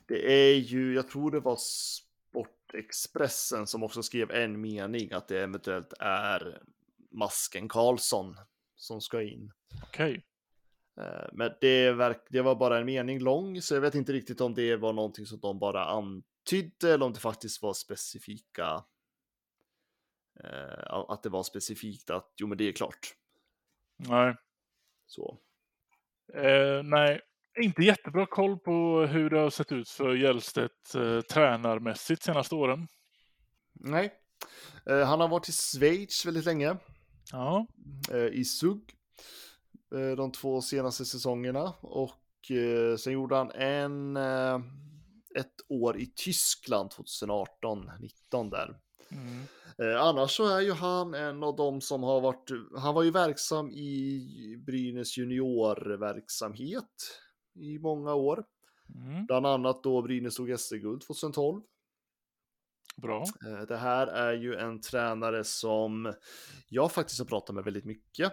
[0.09, 5.43] Det är ju, jag tror det var Sportexpressen som också skrev en mening att det
[5.43, 6.63] eventuellt är
[7.13, 8.37] Masken Karlsson
[8.77, 9.53] som ska in.
[9.83, 10.25] Okej.
[11.01, 14.41] Eh, Men det, verk, det var bara en mening lång, så jag vet inte riktigt
[14.41, 18.85] om det var någonting som de bara antydde eller om det faktiskt var specifika.
[20.45, 23.15] Eh, att det var specifikt att jo, men det är klart.
[23.97, 24.35] Nej.
[25.07, 25.39] Så.
[26.35, 27.21] Eh, nej,
[27.61, 32.89] inte jättebra koll på hur det har sett ut för Hjellstedt eh, tränarmässigt senaste åren.
[33.73, 34.13] Nej,
[34.87, 36.77] eh, han har varit i Schweiz väldigt länge.
[37.31, 37.67] Ja,
[38.11, 38.95] eh, i SUG
[39.95, 44.17] eh, de två senaste säsongerna och eh, sen gjorde han en
[45.35, 48.79] ett år i Tyskland 2018 19 där.
[49.11, 49.47] mm.
[49.99, 53.71] Annars så är ju han en av dem som har varit, han var ju verksam
[53.71, 57.21] i Brynäs juniorverksamhet
[57.55, 58.45] i många år.
[58.95, 59.27] Mm.
[59.27, 61.63] Bland annat då Brynäs tog SM-guld 2012.
[63.03, 63.25] Bra.
[63.47, 66.15] Eh, Det här är ju en tränare som
[66.69, 68.33] jag faktiskt har pratat med väldigt mycket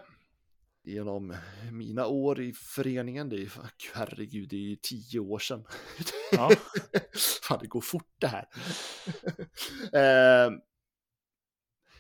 [0.84, 1.36] genom
[1.72, 3.30] mina år i föreningen.
[3.30, 3.50] Det är ju,
[3.94, 5.66] herregud, det är ju tio år sedan.
[6.32, 6.52] Ja.
[7.44, 8.48] Fan, det går fort det här.
[10.48, 10.52] eh,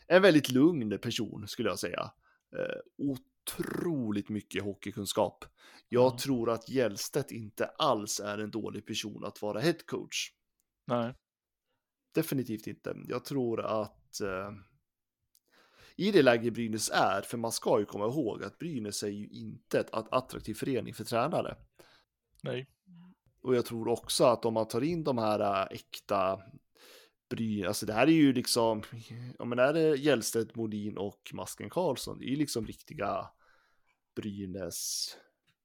[0.08, 2.12] en väldigt lugn person skulle jag säga.
[2.58, 5.46] Eh, otroligt mycket hockeykunskap.
[5.90, 6.18] Jag Ja.
[6.18, 10.32] tror att Hjellstedt inte alls är en dålig person att vara headcoach.
[10.86, 11.14] Nej.
[12.13, 12.95] Definitivt inte.
[13.08, 14.52] Jag tror att eh,
[15.95, 19.28] i det läge Brynäs är, för man ska ju komma ihåg att Brynäs är ju
[19.28, 21.58] inte ett att- attraktiv förening för tränare.
[22.43, 22.69] Nej.
[23.41, 26.41] Och jag tror också att om man tar in de här äh, äkta
[27.30, 28.84] Brynäs, alltså det här är ju liksom,
[29.39, 33.30] ja men är det Hjellstedt, Modin och Masken Karlsson, det är ju liksom riktiga
[34.15, 35.08] Brynäs,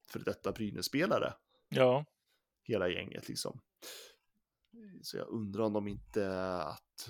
[0.08, 1.34] för detta Brynäs-spelare,
[1.68, 2.04] Ja.
[2.62, 3.60] hela gänget liksom.
[5.02, 7.08] Så jag undrar om de inte att,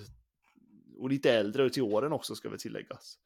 [0.99, 3.19] och lite äldre till åren också ska väl tilläggas.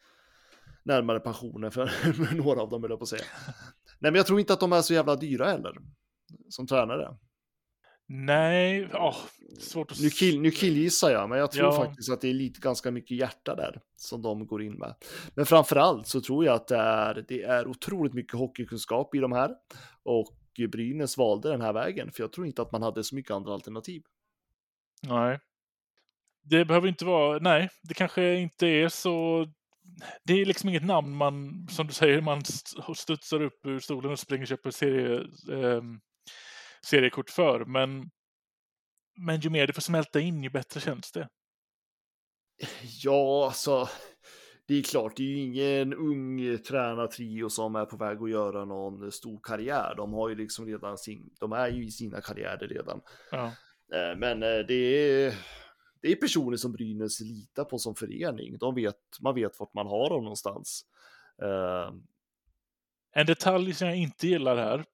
[0.83, 3.25] Närmare pensionen för några av dem, eller på att säga.
[3.99, 5.77] Nej, men jag tror inte att de är så jävla dyra heller,
[6.49, 7.17] som tränare.
[8.07, 8.89] Nej.
[8.93, 9.17] Ja,
[9.59, 10.01] svårt att...
[10.01, 11.85] Nu, kill, nu killgissar jag, men jag tror Ja.
[11.85, 14.95] faktiskt att det är lite ganska mycket hjärta där som de går in med.
[15.35, 19.33] Men framförallt så tror jag att det är, det är otroligt mycket hockeykunskap i de
[19.33, 19.55] här
[20.03, 20.35] och
[20.69, 23.53] Brynäs valde den här vägen, för jag tror inte att man hade så mycket andra
[23.53, 24.03] alternativ.
[25.03, 25.39] Nej.
[26.43, 27.39] Det behöver inte vara...
[27.39, 29.47] Nej, det kanske inte är så...
[30.25, 34.13] Det är liksom inget namn man, som du säger, man st- studsar upp ur stolen
[34.13, 35.21] och springer och köper serie,
[35.53, 36.01] ehm,
[36.85, 37.65] seriekort för.
[37.65, 38.11] Men,
[39.27, 41.29] men ju mer det får smälta in, ju bättre känns det.
[43.03, 43.89] Ja, alltså,
[44.67, 48.65] det är klart, det är ju ingen ung tränartrio som är på väg att göra
[48.65, 49.95] någon stor karriär.
[49.97, 53.01] De har ju liksom redan sin, de är ju i sina karriärer redan.
[53.31, 53.53] Ja.
[53.93, 55.35] Eh, Men eh, det är,
[56.01, 58.59] det är personer som Brynäs litar på som förening.
[58.59, 60.87] De vet, man vet vart man har dem någonstans.
[61.43, 61.93] Eh,
[63.13, 64.85] En detalj som jag inte gillar här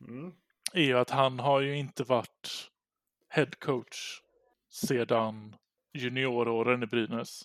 [0.00, 0.32] Mm.
[0.72, 2.70] är ju att han har ju inte varit
[3.28, 4.20] head coach
[4.70, 5.56] sedan
[5.92, 7.42] junioråren i Brynäs.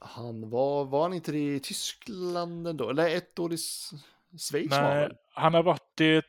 [0.00, 2.90] Han var, var han inte det i Tyskland ändå?
[2.90, 3.56] Eller ett år i
[4.38, 6.24] Schweiz Nej, han har varit det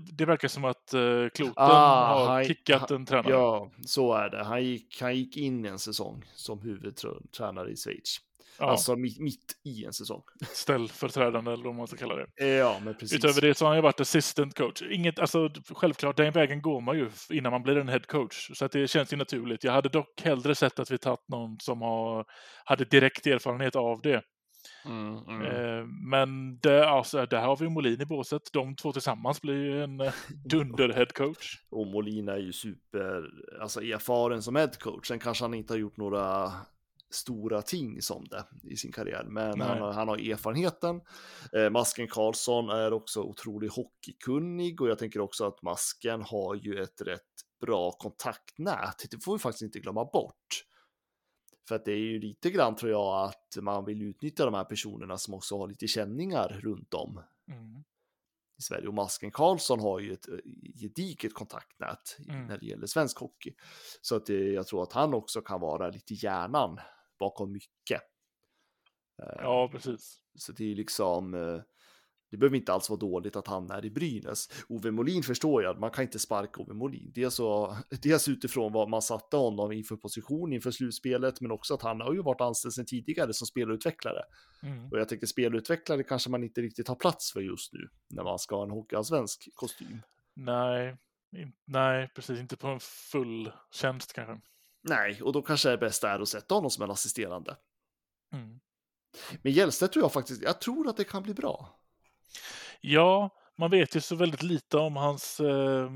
[0.00, 3.32] det- verkar som att uh, Kloten Ah, har han- kickat en tränare.
[3.32, 4.44] Ja, så är det.
[4.44, 8.16] Han gick, han gick in en säsong som huvudtränare i Schweiz.
[8.58, 10.22] Ja, Alltså mitt, mitt i en säsong.
[10.52, 12.26] ställföreträdande eller vad man ska kalla det.
[12.40, 13.18] Eh, Ja, men precis.
[13.18, 14.82] Utöver det så har han ju varit assistant coach.
[14.82, 18.50] Inget, alltså, självklart, den vägen går man ju innan man blir en head coach.
[18.54, 19.64] Så att det känns ju naturligt.
[19.64, 22.24] Jag hade dock hellre sett att vi tagit någon som har,
[22.64, 24.22] hade direkt erfarenhet av det.
[24.86, 25.42] Mm, mm.
[25.42, 28.42] Eh, men det, alltså, där har vi Molin i båset.
[28.52, 30.12] De två tillsammans blir ju en eh,
[30.44, 31.58] dunder-head coach.
[31.70, 33.30] Och Molina är ju super,
[33.60, 35.08] alltså erfaren som head coach.
[35.08, 36.52] Sen kanske han inte har gjort några
[37.10, 41.00] stora ting som det i sin karriär, men han har, han har erfarenheten.
[41.52, 46.82] Eh, Masken Karlsson är också otroligt hockeykunnig och jag tänker också att Masken har ju
[46.82, 47.20] ett rätt
[47.60, 49.06] bra kontaktnät.
[49.10, 50.64] Det får vi faktiskt inte glömma bort.
[51.68, 54.64] För att det är ju lite grann tror jag att man vill utnyttja de här
[54.64, 57.84] personerna som också har lite känningar runt om Mm.
[58.58, 58.88] i Sverige.
[58.88, 60.34] Och Masken Karlsson har ju ett eh,
[60.80, 62.46] gediget kontaktnät Mm.
[62.46, 63.54] när det gäller svensk hockey.
[64.00, 66.80] Så att eh, jag tror att han också kan vara lite hjärnan
[67.18, 68.00] bakom mycket.
[69.16, 70.20] Ja, precis.
[70.34, 71.60] Så det är liksom, eh,
[72.34, 74.48] det behöver inte alls vara dåligt att han är i Brynäs.
[74.68, 77.12] Ove Molin förstår jag, man kan inte sparka Ove Molin.
[77.14, 81.82] Dels, så, dels utifrån vad man satte honom inför position inför slutspelet, men också att
[81.82, 84.22] han har ju varit anställd sedan tidigare som spelutvecklare.
[84.62, 84.88] Mm.
[84.90, 88.38] Och jag tänker spelutvecklare kanske man inte riktigt har plats för just nu när man
[88.38, 90.02] ska ha en hockeyallsvensk kostym.
[90.36, 90.96] Nej,
[91.36, 92.40] in, nej, precis.
[92.40, 94.40] Inte på en full tjänst kanske.
[94.82, 97.56] Nej, och då kanske det bästa är att sätta honom som en assisterande.
[98.32, 98.60] Mm.
[99.42, 101.83] Men Hjellstedt tror jag faktiskt, jag tror att det kan bli bra.
[102.80, 105.90] Ja, man vet ju så väldigt lite om hans eh,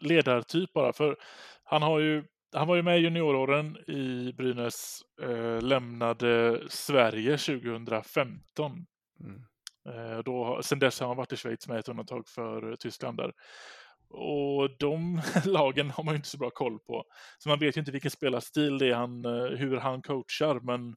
[0.00, 0.92] ledartyp bara.
[0.92, 1.16] För
[1.64, 8.86] han, har ju, han var ju med i junioråren i Brynäs, eh, lämnade Sverige 2015.
[9.20, 9.44] Mm.
[9.88, 13.16] Eh, då, sen dess har han varit i Schweiz med ett undantag för eh, Tyskland
[13.16, 13.32] där.
[14.08, 17.04] Och de lagen har man ju inte så bra koll på.
[17.38, 20.96] Så man vet ju inte vilken spelarstil det är han, eh, hur han coachar, men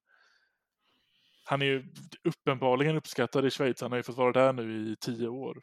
[1.43, 1.85] han är ju
[2.23, 3.81] uppenbarligen uppskattad i Schweiz.
[3.81, 5.61] Han har ju fått vara där nu i tio år.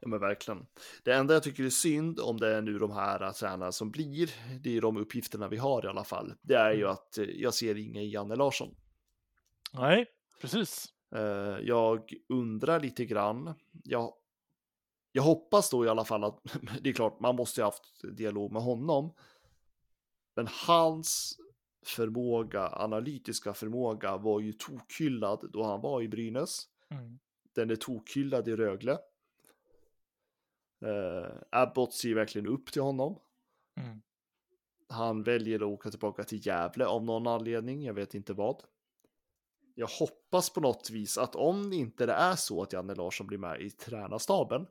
[0.00, 0.66] Ja men verkligen.
[1.04, 4.30] Det enda jag tycker är synd om det är nu de här tränarna som blir,
[4.60, 6.34] det är de uppgifterna vi har i alla fall.
[6.42, 8.74] Det är ju att eh, jag ser ingen Janne Larsson.
[9.72, 10.06] Nej,
[10.40, 10.86] precis.
[11.14, 13.54] Eh, Jag undrar lite grann.
[13.84, 14.14] Jag,
[15.12, 16.40] jag hoppas då i alla fall att
[16.80, 19.14] det är klart, man måste ju ha haft dialog med honom.
[20.36, 21.36] Men hans
[21.82, 26.68] förmåga, analytiska förmåga var ju tokhyllad då han var i Brynäs.
[26.88, 27.18] Mm.
[27.54, 28.98] Den är tokhyllad i Rögle.
[30.84, 33.20] Uh, Abbott ser verkligen upp till honom.
[33.76, 34.02] Mm.
[34.88, 38.62] Han väljer att åka tillbaka till Gävle av någon anledning, jag vet inte vad.
[39.74, 43.38] Jag hoppas på något vis att om inte det är så att Janne Larsson blir
[43.38, 44.66] med i tränarstaben,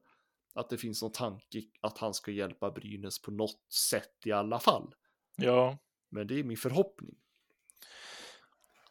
[0.53, 4.59] att det finns någon tanke att han ska hjälpa Brynäs på något sätt i alla
[4.59, 4.95] fall.
[5.35, 5.77] Ja,
[6.09, 7.15] Men det är min förhoppning.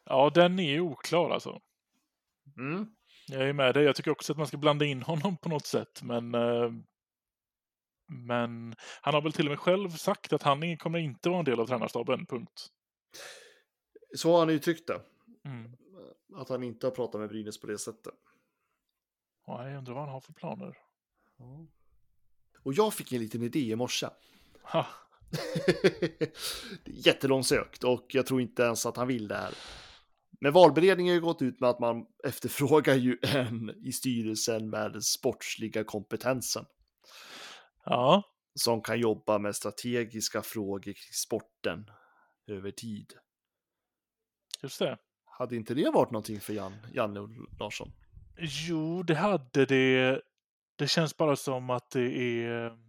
[0.05, 1.61] ja, den är oklar alltså.
[2.57, 2.87] Mm.
[3.29, 3.85] Jag är med dig.
[3.85, 6.71] Jag tycker också att man ska blanda in honom på något sätt, men eh,
[8.11, 11.45] men han har väl till och med själv sagt att han kommer inte vara en
[11.45, 12.69] del av tränarstaben, punkt.
[14.17, 15.01] Så har han uttryckt det.
[15.45, 15.77] Mm.
[16.35, 18.15] Att han inte har pratat med Brynäs på det sättet.
[19.47, 20.79] Ja, jag undrar vad han har för planer.
[22.63, 24.07] Och jag fick en liten idé i morse.
[24.63, 24.87] Ha,
[26.85, 29.55] Jättelångsökt och jag tror inte ens att han vill det här.
[30.41, 34.93] Men valberedningen har ju gått ut med att man efterfrågar ju en i styrelsen med
[34.93, 36.65] den sportsliga kompetensen
[37.85, 38.23] ja,
[38.55, 41.91] som kan jobba med strategiska frågor kring sporten
[42.47, 43.13] över tid.
[44.63, 44.99] just det.
[45.25, 47.93] Hade inte det varit någonting för Jan, Janne Larsson?
[48.39, 50.21] Jo, det hade det.
[50.77, 52.88] Det känns bara som att det är...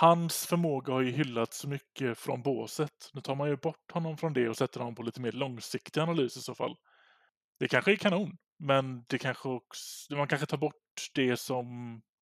[0.00, 3.10] Hans förmåga har ju hyllats så mycket från båset.
[3.12, 6.00] Nu tar man ju bort honom från det och sätter honom på lite mer långsiktig
[6.00, 6.76] analys i så fall.
[7.58, 10.14] Det kanske är kanon, men det kanske också...
[10.14, 11.66] Man kanske tar bort det som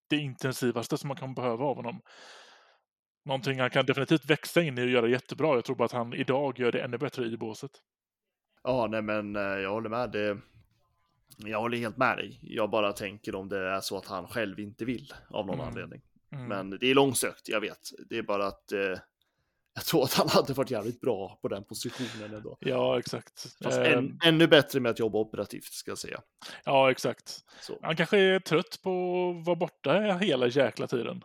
[0.09, 2.01] det intensivaste som man kan behöva av honom.
[3.25, 5.55] Någonting han kan definitivt växa in i och göra jättebra.
[5.55, 7.71] Jag tror bara att han idag gör det ännu bättre i båset.
[8.62, 10.11] Ja, nej men eh, jag håller med.
[10.11, 10.39] Det,
[11.37, 12.39] jag håller helt med dig.
[12.43, 15.68] Jag bara tänker om det är så att han själv inte vill av någon Mm.
[15.68, 16.03] anledning.
[16.33, 16.47] Mm.
[16.47, 17.91] Men det är långsökt, jag vet.
[18.09, 18.78] Det är bara att eh,
[19.74, 22.57] jag tror att han hade varit jävligt bra på den positionen ändå.
[22.61, 23.57] Ja, exakt.
[23.62, 26.20] Fast Ehm, än, ännu bättre med att jobba operativt ska jag säga.
[26.64, 27.45] Ja, exakt.
[27.61, 27.78] Så.
[27.83, 28.91] Han kanske är trött på
[29.41, 31.24] att vara borta hela jäkla tiden.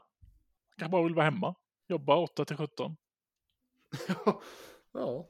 [0.69, 1.55] Han kanske bara vill vara hemma.
[1.87, 2.95] Jobba 8 till 17.
[4.93, 5.29] ja,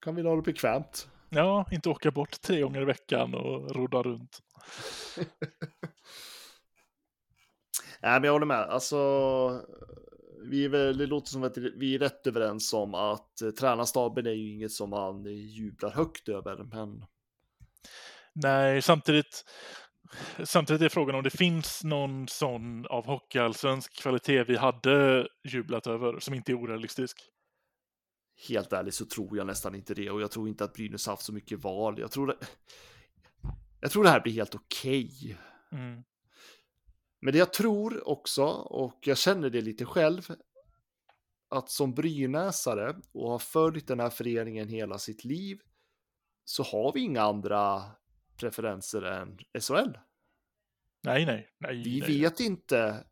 [0.00, 1.08] kan vi ha det bekvämt.
[1.28, 4.42] Ja, inte åka bort tre gånger i veckan och rodda runt.
[8.06, 8.60] Nej, men jag håller med.
[8.60, 8.96] Alltså,
[10.50, 14.26] vi är väl, det låter som att vi är rätt överens om att eh, tränarstaben
[14.26, 17.04] är ju inget som man jublar högt över, men
[18.32, 19.44] Nej, samtidigt,
[20.44, 26.20] samtidigt är frågan om det finns någon sån av hockeyallsvensk kvalitet vi hade jublat över
[26.20, 27.16] som inte är orealistisk.
[28.48, 31.22] helt ärligt så tror jag nästan inte det och jag tror inte att Brynäs haft
[31.22, 31.98] så mycket val.
[31.98, 32.36] Jag tror det,
[33.80, 35.38] jag tror det här blir helt okej.
[35.72, 36.02] Mm.
[37.20, 40.28] Men det jag tror också, och jag känner det lite själv,
[41.48, 45.60] att som brynäsare och har följt den här föreningen hela sitt liv
[46.44, 47.82] så har vi inga andra
[48.36, 49.98] preferenser än SHL.
[51.02, 51.82] Nej, nej, nej.
[51.82, 52.20] Vi nej.
[52.20, 53.04] vet inte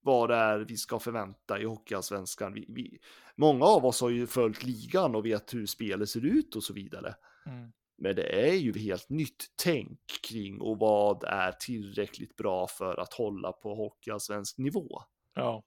[0.00, 2.52] vad det är vi ska förvänta i Hockeyallsvenskan.
[2.52, 2.98] Vi, vi,
[3.36, 6.72] många av oss har ju följt ligan och vet hur spelet ser ut och så
[6.72, 7.14] vidare.
[7.46, 7.72] Mm.
[7.98, 13.12] Men det är ju helt nytt tänk kring och vad är tillräckligt bra för att
[13.12, 15.02] hålla på Hockeyallsvensk nivå.
[15.34, 15.62] Ja,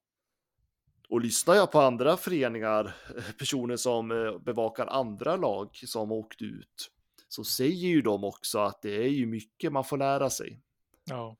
[1.09, 2.95] Och lyssnar jag på andra föreningar,
[3.37, 6.91] personer som eh, bevakar andra lag som åkt ut,
[7.27, 10.61] så säger ju de också att det är ju mycket man får lära sig
[11.05, 11.37] ja,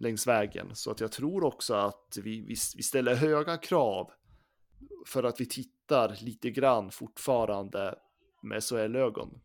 [0.00, 0.70] längs vägen.
[0.74, 4.10] Så att jag tror också att vi, vi, vi ställer höga krav
[5.06, 7.98] för att vi tittar lite grann fortfarande
[8.42, 9.40] med SHL-ögon.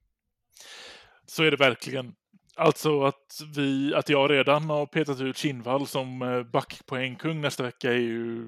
[1.26, 2.16] Så är det verkligen.
[2.56, 7.90] Alltså att, vi, att jag redan har petat ut Kinnvall som eh, backpoängkung nästa vecka
[7.92, 8.48] är ju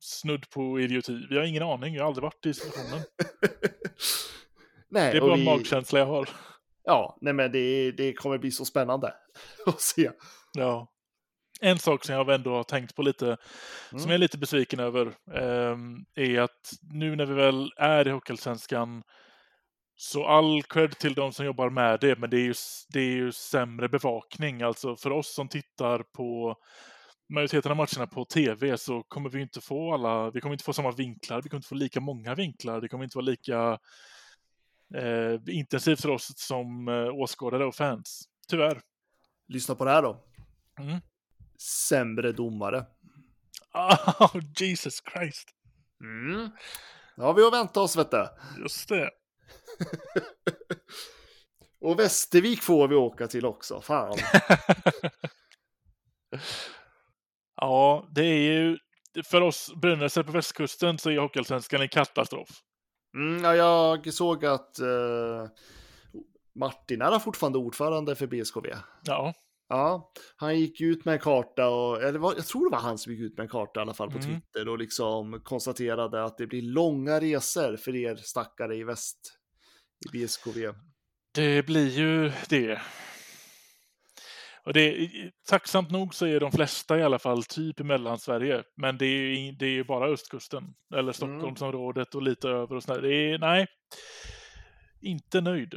[0.00, 1.26] snudd på idioti.
[1.30, 3.02] Vi har ingen aning, jag har aldrig varit i situationen.
[4.90, 6.28] Nej, Det är bara en vi- magkänsla jag har.
[6.84, 9.14] Ja, nej men det, det kommer bli så spännande
[9.66, 10.10] att se.
[10.52, 10.92] Ja.
[11.60, 13.36] En sak som jag ändå har tänkt på lite,
[13.90, 14.08] som Mm.
[14.10, 19.02] jag är lite besviken över, ehm, är att nu när vi väl är i Hockeyallsvenskan,
[20.00, 22.54] så all cred till de som jobbar med det, men det är ju,
[22.88, 24.62] det är ju sämre bevakning.
[24.62, 26.56] Alltså för oss som tittar på
[27.28, 30.72] majoriteten av matcherna på tv så kommer vi inte få alla, vi kommer inte få
[30.72, 33.78] samma vinklar, vi kommer inte få lika många vinklar, det kommer inte vara lika
[34.94, 38.28] eh, intensivt för oss som eh, åskådare och fans.
[38.48, 38.80] Tyvärr.
[39.48, 40.24] Lyssna på det här då.
[40.78, 41.00] Mm.
[41.88, 42.86] Sämre domare.
[43.74, 45.48] Oh, Jesus Christ.
[46.00, 46.50] Mm.
[47.16, 48.28] Har vi att vänta oss, vet du.
[48.58, 49.10] Just det.
[51.80, 53.80] Och Västervik får vi åka till också.
[53.80, 54.16] Fan.
[57.56, 58.78] ja, det är ju
[59.24, 62.48] för oss brynäsare på västkusten så är Hockeyallsvenskan en katastrof.
[63.16, 65.46] Mm, ja, jag såg att eh,
[66.54, 68.68] Martin är fortfarande ordförande för BSKV.
[69.04, 69.34] Ja,
[69.72, 72.98] Ja, han gick ut med en karta och, eller vad- jag tror det var han
[72.98, 74.30] som gick ut med en karta i alla fall på Mm.
[74.30, 79.38] Twitter och liksom konstaterade att det blir långa resor för er stackare i väst
[80.06, 80.74] i BSKV.
[81.34, 82.80] det blir ju det.
[84.64, 88.62] Och det är, tacksamt nog så är de flesta i alla fall typ i Mellansverige.
[88.76, 90.64] Men det är ju det är bara östkusten.
[90.94, 93.02] Eller Stockholmsområdet och lite över och sådär.
[93.02, 93.66] Det är, nej,
[95.00, 95.74] inte nöjd.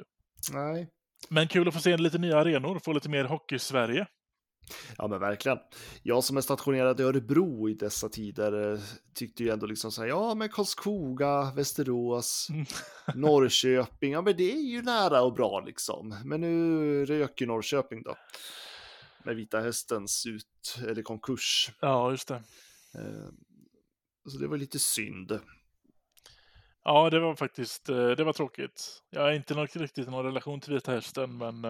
[0.54, 0.90] Nej.
[1.30, 4.08] Men kul att få se lite nya arenor, få lite mer hockey-Sverige.
[4.98, 5.58] Ja men verkligen.
[6.04, 8.80] Jag som är stationerad i Örebro i dessa tider eh,
[9.14, 12.66] tyckte ju ändå liksom så här, ja men Karlskoga, Västerås, Mm.
[13.16, 16.16] Norrköping, ja men det är ju nära och bra liksom.
[16.26, 18.16] Men nu röker Norrköping då.
[19.24, 21.72] Med Vita Hästens ut, eller konkurs.
[21.80, 22.36] Ja, just det.
[22.96, 23.30] Eh,
[24.28, 25.40] Så det var lite synd.
[26.84, 29.02] Ja, det var faktiskt eh, det var tråkigt.
[29.10, 31.66] Jag har inte riktigt någon relation till Vita Hästen, men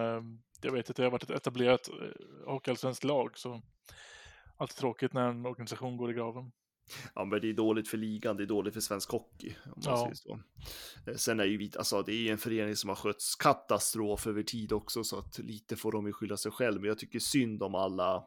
[0.64, 1.94] jag vet att det har varit ett etablerat eh,
[2.46, 3.62] hockeyallsvenskt lag, så
[4.56, 6.52] alltid tråkigt när en organisation går i graven.
[7.14, 9.54] Ja men det är dåligt för ligan, det är dåligt för svensk hockey.
[9.64, 9.96] Om man Ja.
[10.02, 10.40] säger så.
[11.10, 14.26] Eh, Sen är ju Vita, alltså det är ju en förening som har skötts katastrof
[14.26, 16.80] över tid också, så att lite får de ju skylla sig själv.
[16.80, 18.24] Men jag tycker synd om alla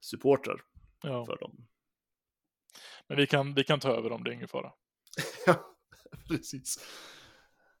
[0.00, 0.62] supportrar
[1.02, 1.66] Ja, för dem.
[3.08, 4.72] men vi kan, vi kan ta över dem, det är ingen fara.
[5.46, 5.76] Ja,
[6.28, 6.78] precis.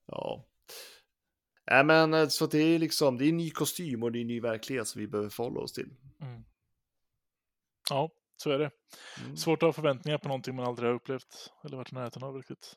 [0.06, 0.46] Ja.
[1.70, 4.20] Nej men eh, så det är liksom, det är en ny kostym och det är
[4.20, 5.90] en ny verklighet som vi behöver förhålla oss till.
[6.20, 6.44] Mm.
[7.90, 8.70] Ja, så är det.
[9.24, 9.36] Mm.
[9.36, 12.36] Svårt att ha förväntningar på någonting man aldrig har upplevt eller varit i närheten av
[12.36, 12.76] riktigt.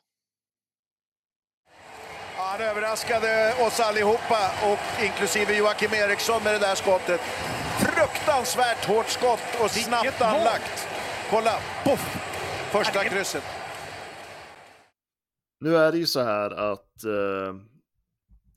[2.36, 7.20] Ja, Han överraskade oss allihopa, och inklusive Joakim Eriksson med det där skottet.
[7.80, 10.88] Fruktansvärt hårt skott och snabbt anlagt.
[11.30, 12.24] Kolla, poff!
[12.72, 13.44] Första krysset.
[15.60, 17.54] Nu är det ju så här att eh,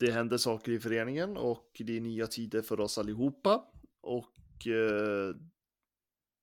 [0.02, 3.64] det händer saker i föreningen och det är nya tider för oss allihopa.
[4.00, 5.34] Och eh,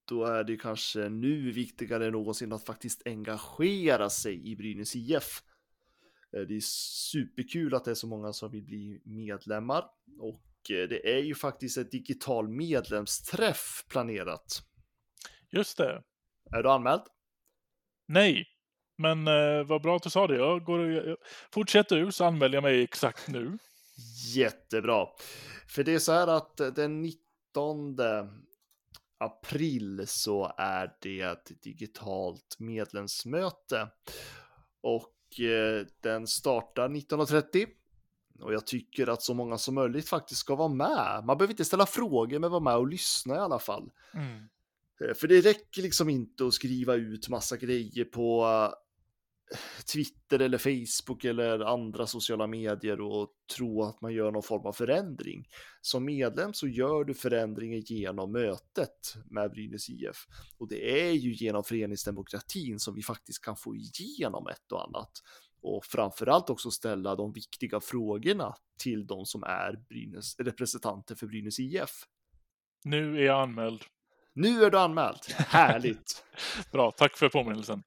[0.06, 5.44] då är det kanske nu viktigare än någonsin att faktiskt engagera sig i Brynäs IF.
[6.34, 6.62] Eh, Det är
[7.12, 9.86] superkul att det är så många som vill bli medlemmar
[10.20, 14.64] och eh, det är ju faktiskt ett digital medlemsträff planerat
[15.50, 16.04] Just det.
[16.52, 17.02] Är du anmäld?
[18.06, 18.59] Nej.
[19.00, 20.36] Men eh, vad bra att du sa det.
[20.36, 21.18] Jag går, jag,
[21.54, 23.58] fortsätt du så anmäler jag mig exakt nu.
[24.36, 25.08] Jättebra.
[25.68, 27.98] För det är så här att den 19
[29.18, 33.88] april så är det ett digitalt medlemsmöte.
[34.82, 37.68] Och eh, den startar 19.30.
[38.42, 41.24] Och jag tycker att så många som möjligt faktiskt ska vara med.
[41.26, 43.92] Man behöver inte ställa frågor, men vara med och lyssna i alla fall.
[44.14, 44.50] Mm.
[45.02, 48.89] Eh, För det räcker liksom inte att skriva ut massa grejer på eh,
[49.94, 54.74] Twitter eller Facebook eller andra sociala medier och tro att man gör någon form av
[54.74, 55.46] förändring.
[55.82, 60.26] Som medlem så gör du förändringen genom mötet med Brynäs IF.
[60.58, 65.12] Och det är ju genom föreningsdemokratin som vi faktiskt kan få igenom ett och annat.
[65.62, 71.60] Och framförallt också ställa de viktiga frågorna till de som är Brynäs, representanter för Brynäs
[71.60, 71.90] IF.
[72.84, 73.82] Nu är jag anmäld.
[74.34, 75.20] Nu är du anmäld.
[75.38, 76.26] Härligt!
[76.72, 77.84] Bra, tack för påminnelsen.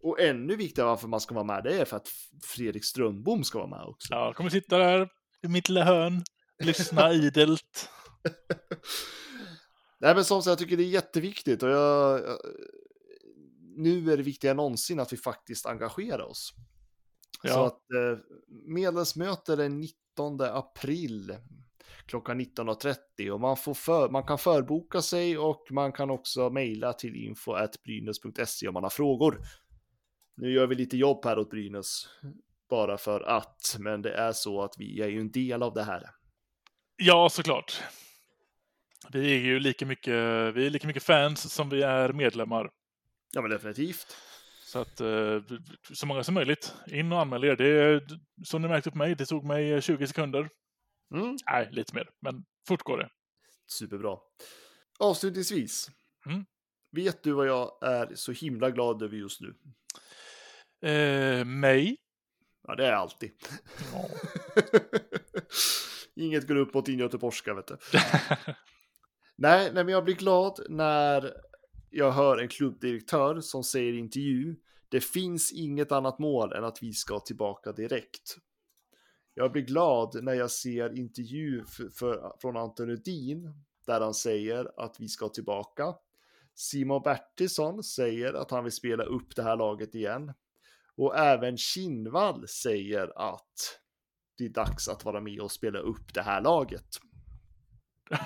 [0.00, 2.08] Och ännu viktigare varför man ska vara med, det är för att
[2.42, 4.14] Fredrik Strömbom ska vara med också.
[4.14, 5.08] Ja, jag kommer sitta där
[5.42, 6.22] i mitt lilla hörn,
[6.64, 7.90] lyssna idelt.
[10.00, 12.38] Nej, men som sagt, jag tycker det är jätteviktigt och jag, jag,
[13.76, 16.54] nu är det viktigare än någonsin att vi faktiskt engagerar oss.
[17.42, 18.18] Så Ja, att eh,
[18.66, 21.36] medlemsmöte den 19 april
[22.06, 26.92] klockan 19.30 och man, får för, man kan förboka sig och man kan också mejla
[26.92, 29.40] till info.brynäs.se om man har frågor.
[30.40, 32.08] Nu gör vi lite jobb här åt Brynäs
[32.70, 35.82] bara för att, men det är så att vi är ju en del av det
[35.82, 36.10] här.
[36.96, 37.82] ja, såklart.
[39.12, 40.14] Vi är ju lika mycket,
[40.54, 42.70] vi är lika mycket fans som vi är medlemmar.
[43.32, 44.16] Ja, men definitivt.
[44.64, 45.42] Så att eh,
[45.92, 47.56] så många som möjligt, in och anmäl er.
[47.56, 48.02] Det,
[48.44, 50.48] som ni märkte på mig, det tog mig 20 sekunder.
[51.14, 51.36] Mm.
[51.50, 53.08] Nej, lite mer, men fort går det.
[53.66, 54.18] Superbra.
[54.98, 55.90] Avslutningsvis.
[56.26, 56.44] Mm.
[56.90, 59.54] Vet du vad jag är så himla glad över just nu?
[60.82, 61.96] Eh, mig?
[62.66, 63.30] Ja, det är jag alltid.
[63.92, 64.08] Ja.
[66.24, 67.76] Inget går upp mot din göteborgska, vet du.
[69.36, 71.32] nej, nej, men jag blir glad när
[71.90, 74.56] jag hör en klubbdirektör som säger i intervju
[74.88, 78.36] det finns inget annat mål än att vi ska tillbaka direkt.
[79.34, 84.80] Jag blir glad när jag ser intervju för, för, från Anton Rudin där han säger
[84.84, 85.94] att vi ska tillbaka.
[86.54, 90.32] Simon Bertilsson säger att han vill spela upp det här laget igen.
[90.98, 93.78] Och även Kinnvall säger att
[94.38, 96.86] det är dags att vara med och spela upp det här laget.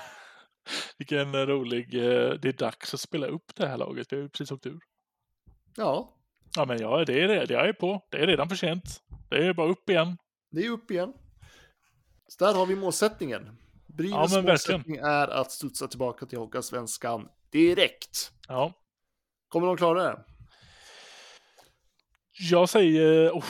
[0.97, 1.93] Vilken rolig...
[1.95, 4.11] eh, Det är dags att spela upp det här laget.
[4.11, 4.79] Vi har ju precis åkt ur.
[5.75, 6.19] Ja,
[6.55, 7.53] Ja, men ja, det är det.
[7.53, 8.07] Jag är på.
[8.11, 8.83] Det är redan för sent.
[9.29, 10.17] Det är bara upp igen.
[10.51, 11.13] det är upp igen.
[12.27, 13.57] Så där har vi målsättningen.
[13.87, 18.31] Brynäs Ja, målsättning är att studsa tillbaka till Hockeyallsvenskan direkt.
[18.47, 18.73] Ja.
[19.47, 20.25] Kommer de klara det?
[22.39, 23.31] Jag säger...
[23.31, 23.45] Oh.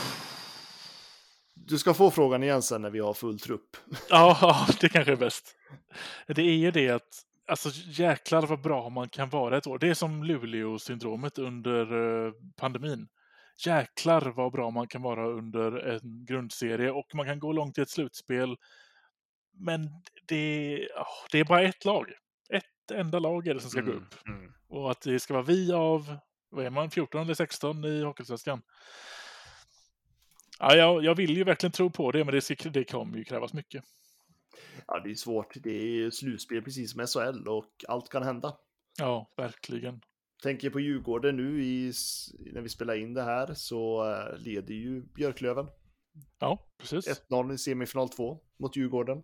[1.56, 3.78] Du ska få frågan igen sen när vi har full trupp.
[4.10, 5.56] Ja, det kanske är bäst.
[6.28, 7.10] Det är ju det att,
[7.48, 9.80] alltså jäklar vad bra man kan vara ett år.
[9.80, 11.82] Det är som Luleå-syndromet under
[12.26, 13.08] eh, pandemin.
[13.66, 17.82] Jäklar vad bra man kan vara under en grundserie och man kan gå långt i
[17.82, 18.56] ett slutspel.
[19.54, 19.90] Men
[20.28, 22.12] det, åh, det är bara ett lag.
[22.50, 24.28] Ett enda lag är det som ska gå upp.
[24.28, 24.54] mm.
[24.68, 26.18] Och att det ska vara vi av,
[26.54, 28.62] vad är man, 14 eller 16 i Hockeysvenskan.
[30.60, 33.54] Ja, jag, jag vill ju verkligen tro på det, men det, det kommer ju krävas
[33.54, 33.84] mycket.
[34.88, 35.54] Ja, det är svårt.
[35.56, 38.58] Det är slutspel precis som SHL och allt kan hända.
[39.00, 40.02] Ja, verkligen.
[40.44, 41.94] Tänker på Djurgården nu i,
[42.54, 45.68] när vi spelar in det här så eh, leder ju Björklöven
[46.40, 47.22] Ja, precis.
[47.30, 49.24] 1-0 i semifinal 2 mot Djurgården.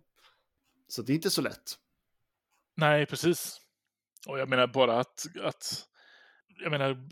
[0.88, 1.78] Så det är inte så lätt.
[2.74, 3.60] Nej, precis.
[4.28, 5.88] Och jag menar bara att, att
[6.62, 7.08] jag menar,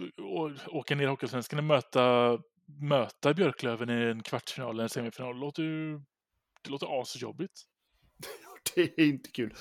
[0.68, 2.38] åka ner i Hockeysvenskan och möta,
[2.80, 6.00] möta Björklöven i en kvartsfinal eller en semifinal, det låter ju
[6.62, 7.62] det låter asjobbigt.
[8.74, 9.54] Det är inte kul.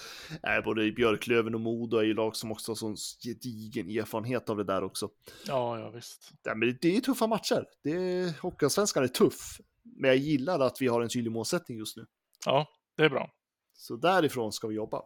[0.44, 4.58] Nej, både Björklöven och Modo är ju lag som också har sån gedigen erfarenhet av
[4.58, 5.10] det där också.
[5.48, 6.32] Ja, ja visst.
[6.46, 7.66] Nej, men det är tuffa matcher.
[7.84, 9.62] Det är, Hockeyallsvenskan är tuff.
[9.84, 12.06] Men jag gillar att vi har en tydlig målsättning just nu.
[12.46, 12.68] Ja,
[12.98, 13.32] det är bra.
[13.74, 15.02] Så därifrån ska vi jobba.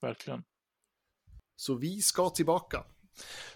[0.00, 0.44] Verkligen.
[1.56, 2.84] Så vi ska tillbaka.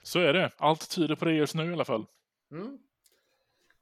[0.03, 0.51] Så är det.
[0.57, 2.07] Allt tyder på det just nu i alla fall.
[2.53, 2.79] Mm.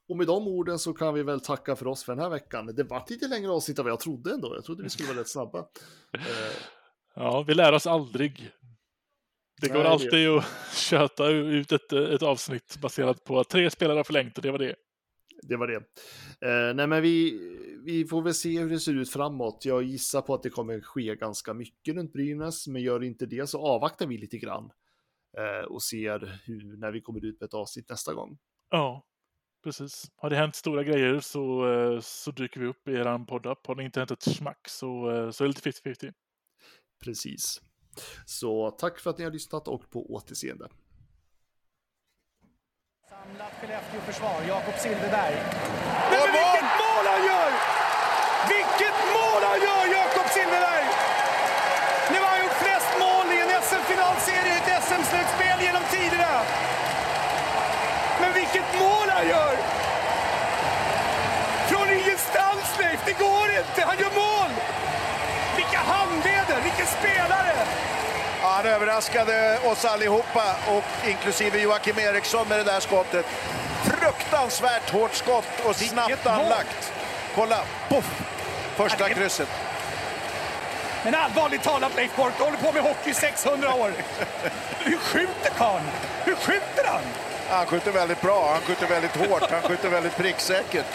[0.08, 2.66] Och med de orden så kan vi väl tacka för oss för den här veckan.
[2.66, 4.54] Det var lite längre avsnitt än vad jag trodde ändå.
[4.54, 5.58] Jag trodde vi skulle vara rätt snabba.
[6.14, 6.20] Eh,
[7.14, 8.50] Ja, vi lär oss aldrig.
[9.60, 10.44] Det går Nej, det- alltid att
[10.76, 14.58] köta ut ett, ett avsnitt baserat på att tre spelare har förlängt och det var
[14.58, 14.74] det.
[15.42, 15.76] det var det.
[16.48, 17.38] Eh, nej, men vi,
[17.84, 19.64] vi får väl se hur det ser ut framåt.
[19.64, 23.46] Jag gissar på att det kommer ske ganska mycket runt Brynäs, men gör inte det
[23.46, 24.70] så avvaktar vi lite grann.
[25.38, 28.38] Eh, och ser hur, när vi kommer ut med ett avsnitt nästa gång.
[28.70, 29.04] Ja,
[29.64, 30.10] precis.
[30.16, 33.66] Har det hänt stora grejer så, eh, så dyker vi upp i er poddapp.
[33.66, 36.12] Har det inte hänt ett smack så, eh, så är det lite 50-50.
[37.04, 37.60] Precis.
[38.26, 40.68] Så tack för att ni har lyssnat och på återseende.
[43.08, 45.36] Samlat Skellefteå-försvar, Jakob Silfverberg.
[46.12, 47.50] Men vilket mål han gör!
[48.54, 50.86] Vilket mål han gör, Jakob Silfverberg!
[52.12, 54.68] Nu har han gjort flest mål i en SM-finalserie i ett
[56.02, 56.40] Tiderna.
[58.20, 59.56] Men vilket mål han gör!
[61.68, 63.00] Från ingenstans, Leif!
[63.06, 63.82] Det går inte!
[63.86, 64.50] Han gör mål!
[65.56, 66.60] Vilka handleder!
[66.62, 67.52] Vilken spelare!
[68.42, 73.26] Ja, han överraskade oss allihopa, och inklusive Joakim Eriksson med det där skottet.
[73.84, 76.92] Fruktansvärt hårt skott och snabbt anlagt.
[77.34, 78.22] Kolla, poff!
[78.76, 79.48] Första krysset.
[81.04, 83.92] Men allvarligt talat Leif Bork, du håller på med hockey i 600 år.
[84.78, 85.84] Hur skjuter karln?
[86.24, 87.02] Hur skjuter han?
[87.50, 90.86] Han skjuter väldigt bra, han skjuter väldigt hårt, han skjuter väldigt pricksäkert.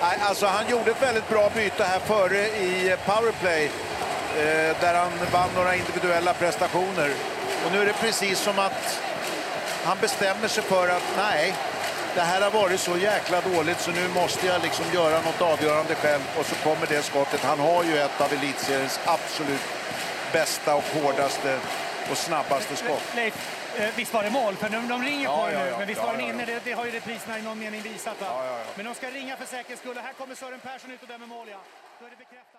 [0.00, 5.48] Alltså, han gjorde ett väldigt bra byte här före i powerplay eh, där han vann
[5.56, 7.10] några individuella prestationer.
[7.66, 9.02] Och nu är det precis som att
[9.84, 11.54] han bestämmer sig för att nej,
[12.14, 15.94] det här har varit så jäkla dåligt så nu måste jag liksom göra något avgörande
[15.94, 17.40] själv och så kommer det skottet.
[17.44, 19.60] Han har ju ett av elitseriens absolut
[20.32, 21.58] bästa och hårdaste
[22.10, 23.02] och snabbaste skott.
[23.16, 23.34] Leif,
[23.78, 24.56] eh, visst var det mål?
[24.56, 25.70] För de, de ringer Ja, på det ja, nu.
[25.70, 25.78] ja.
[25.78, 26.44] Men visst var den inne?
[26.44, 28.16] Det, det har ju repriserna i någon mening visat.
[28.74, 29.96] Men de ska ringa för säkerhets skull.
[29.96, 31.58] Och här kommer Sören Persson ut och dömer mål, ja.
[32.00, 32.49] Då är det bekräftat.